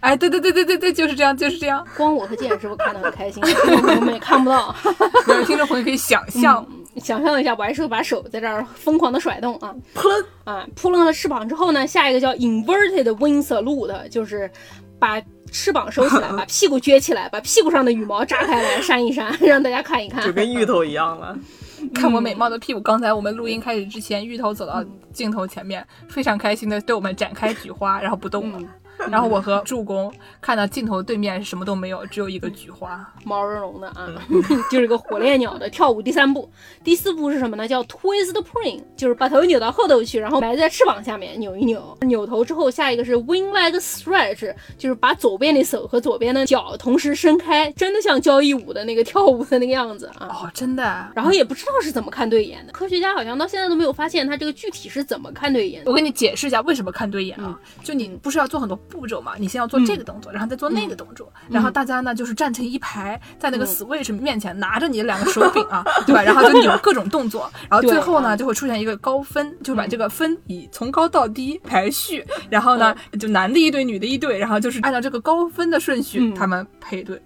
[0.00, 1.86] 哎，对对对对对对，就是这样，就是这样。
[1.96, 4.74] 光我和健师傅看得很开心，听众朋友们也看不到。
[5.26, 14.50] 没有听众朋友可以想象，想象一下，我还是把手在这儿疯狂的甩动啊，扑棱啊，扑棱了翅膀之后呢，下一个叫 inverted wing salute，就是
[14.98, 15.20] 把
[15.52, 21.36] 翅膀收起来， 把屁股撅起来，把屁股上的羽毛扎开来扇一扇， 让大家看一看，就跟芋头一样了。
[21.94, 22.80] 看我美貌的屁股。
[22.80, 28.60] 刚才我们录音开始之前，芋头走到镜头前面，非常开心的对我们展开菊花，然后不动了。
[29.08, 34.10] 然后我和助攻看到镜头对面什么都没有，只有一个菊花，毛茸茸的啊，
[34.70, 36.02] 就是个火烈鸟的跳舞。
[36.02, 36.50] 第三步，
[36.82, 37.68] 第四步是什么呢？
[37.68, 41.96] 叫 twist pring，就是把头扭到后头去，然后埋在翅膀下面扭一扭。
[42.02, 50.26] 扭头之后，下一个是 wing leg stretch，就是把左边的手和左边的脚同时伸开，真的像交谊舞的那个跳舞的那个样子啊。
[50.28, 51.08] 哦，真的。
[51.14, 55.82] 然后也不知道是怎么看对眼的，科学家好像到现在都没有发现他这个具体是怎么看对眼。
[55.86, 57.58] 我给你解释一下为什么看对眼啊？
[57.82, 59.32] 就你不是要做很多步骤嘛？
[59.38, 66.22] 你先要做这个动作，然后再做那个动作，然后大家呢就是站成一排，在那个 switch 面前拿着你的两个手柄啊， 对吧？
[66.22, 77.20] 然后就扭各种动作，然后最后呢就会出现一个高分，就把这个分以从高到低排序，然后呢就男的一队，女的一队，然后就是按照这个高分的顺序他们配对。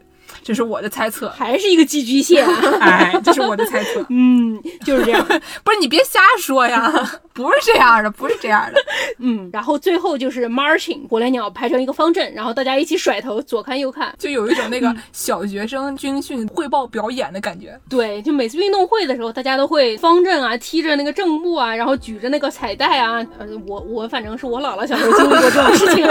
[0.45, 2.42] 这是我的猜测，还是一个寄居蟹？
[2.80, 4.05] 哎，这是我的猜测。
[4.11, 5.26] 嗯，就是这样。
[5.64, 6.92] 不是你别瞎说呀，
[7.32, 8.78] 不是这样的，不是这样的。
[9.20, 17.80] 嗯，然后最后就是 marching，火烈鸟排成一个方阵，然后大家一起甩头左看右看，就有一种那个小学生军训汇报表演的感觉。
[17.88, 23.24] 对，就每次运动会的时候，大家都会方阵啊，踢着那个正步啊，然后举着那个彩带啊。
[23.38, 26.07] 呃，我我反正是我姥姥小时候经历过这种事情。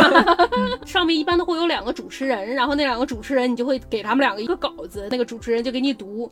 [0.87, 4.22] 上面一般都会有两个主持人，然后那两个主持人你就会给他们。
[4.23, 6.31] 两个一个稿子，那个主持人就给你读。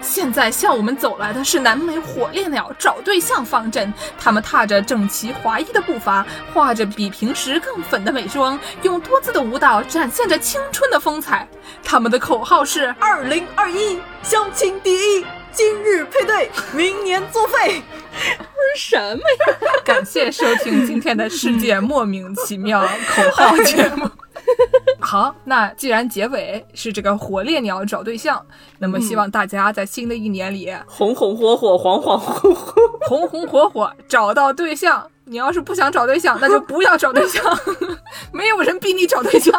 [0.00, 6.24] 现在向我们走来的是南美火烈鸟找对象方阵，他们踏着整齐划一的步伐，
[6.54, 11.48] 画着比平时更粉的美妆，用多姿的舞蹈展现着青春的风采。
[11.82, 17.82] 他们的口号是：二零二一相亲第一，今日配对，明年作废。
[18.38, 19.80] 不是什么呀？
[19.84, 24.08] 感谢收听今天的世界莫名其妙口号节目。
[25.00, 28.44] 好，那既然结尾是这个火烈鸟找对象，
[28.78, 32.74] 那么希望大家在新的一年里红红火火、恍恍惚惚、
[33.08, 35.08] 红红火火找到对象。
[35.30, 37.44] 你要是不想找对象，那就不要找对象，
[38.32, 39.52] 没有人逼你找对象。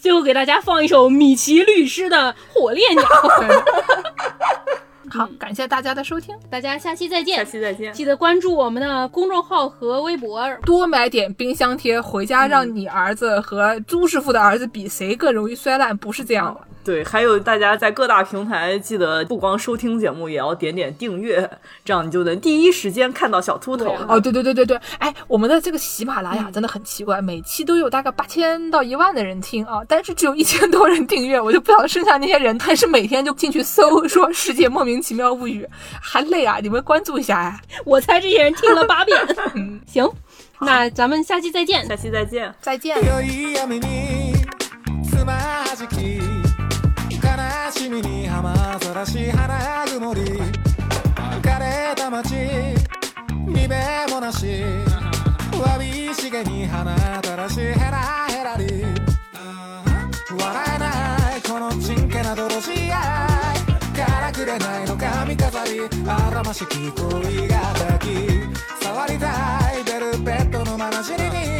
[0.00, 3.02] 最后给大家放一首米奇律师的《火烈鸟》。
[5.16, 7.38] 好，感谢大家的收听，大家下期再见。
[7.38, 16.60] 下期再见，记得关注我们的公众号和微博，多买点冰箱贴回家，让你儿子和朱师傅的儿子比谁更容易摔烂，不是这样的。
[16.86, 21.50] 对，还有大家在各大平台记得不光收听节目，也要点点订阅，
[21.84, 23.92] 这样你就能第一时间看到小秃头。
[24.06, 35.68] 哦，对对对对对，哎，我们的这个喜马拉雅真的很奇怪，每期都有大概八千到一万的人听啊，但是只有一千多人订阅，我就不晓得剩下那些人，还是每天就进去搜说世界莫名其妙物语，
[36.00, 36.58] 还累啊？
[36.62, 37.60] 你们关注一下呀！
[37.84, 39.18] 我猜这些人听了八遍。
[39.56, 40.08] 嗯，行，
[40.60, 42.96] 那咱们下期再见，下期再见，再见。
[47.86, 52.34] しみに浜ざらし花曇り浮かれた街
[53.30, 53.76] 見べ
[54.10, 54.64] もなし。
[55.62, 58.82] わびしげに花たらしヘラヘラり。
[60.36, 62.96] 笑えないこのちんけな泥仕合。
[63.94, 65.80] からくれないの髪飾り。
[66.08, 68.84] あらましき恋が抱き。
[68.84, 69.28] 触りた
[69.78, 71.55] いベルベットのまなじりに。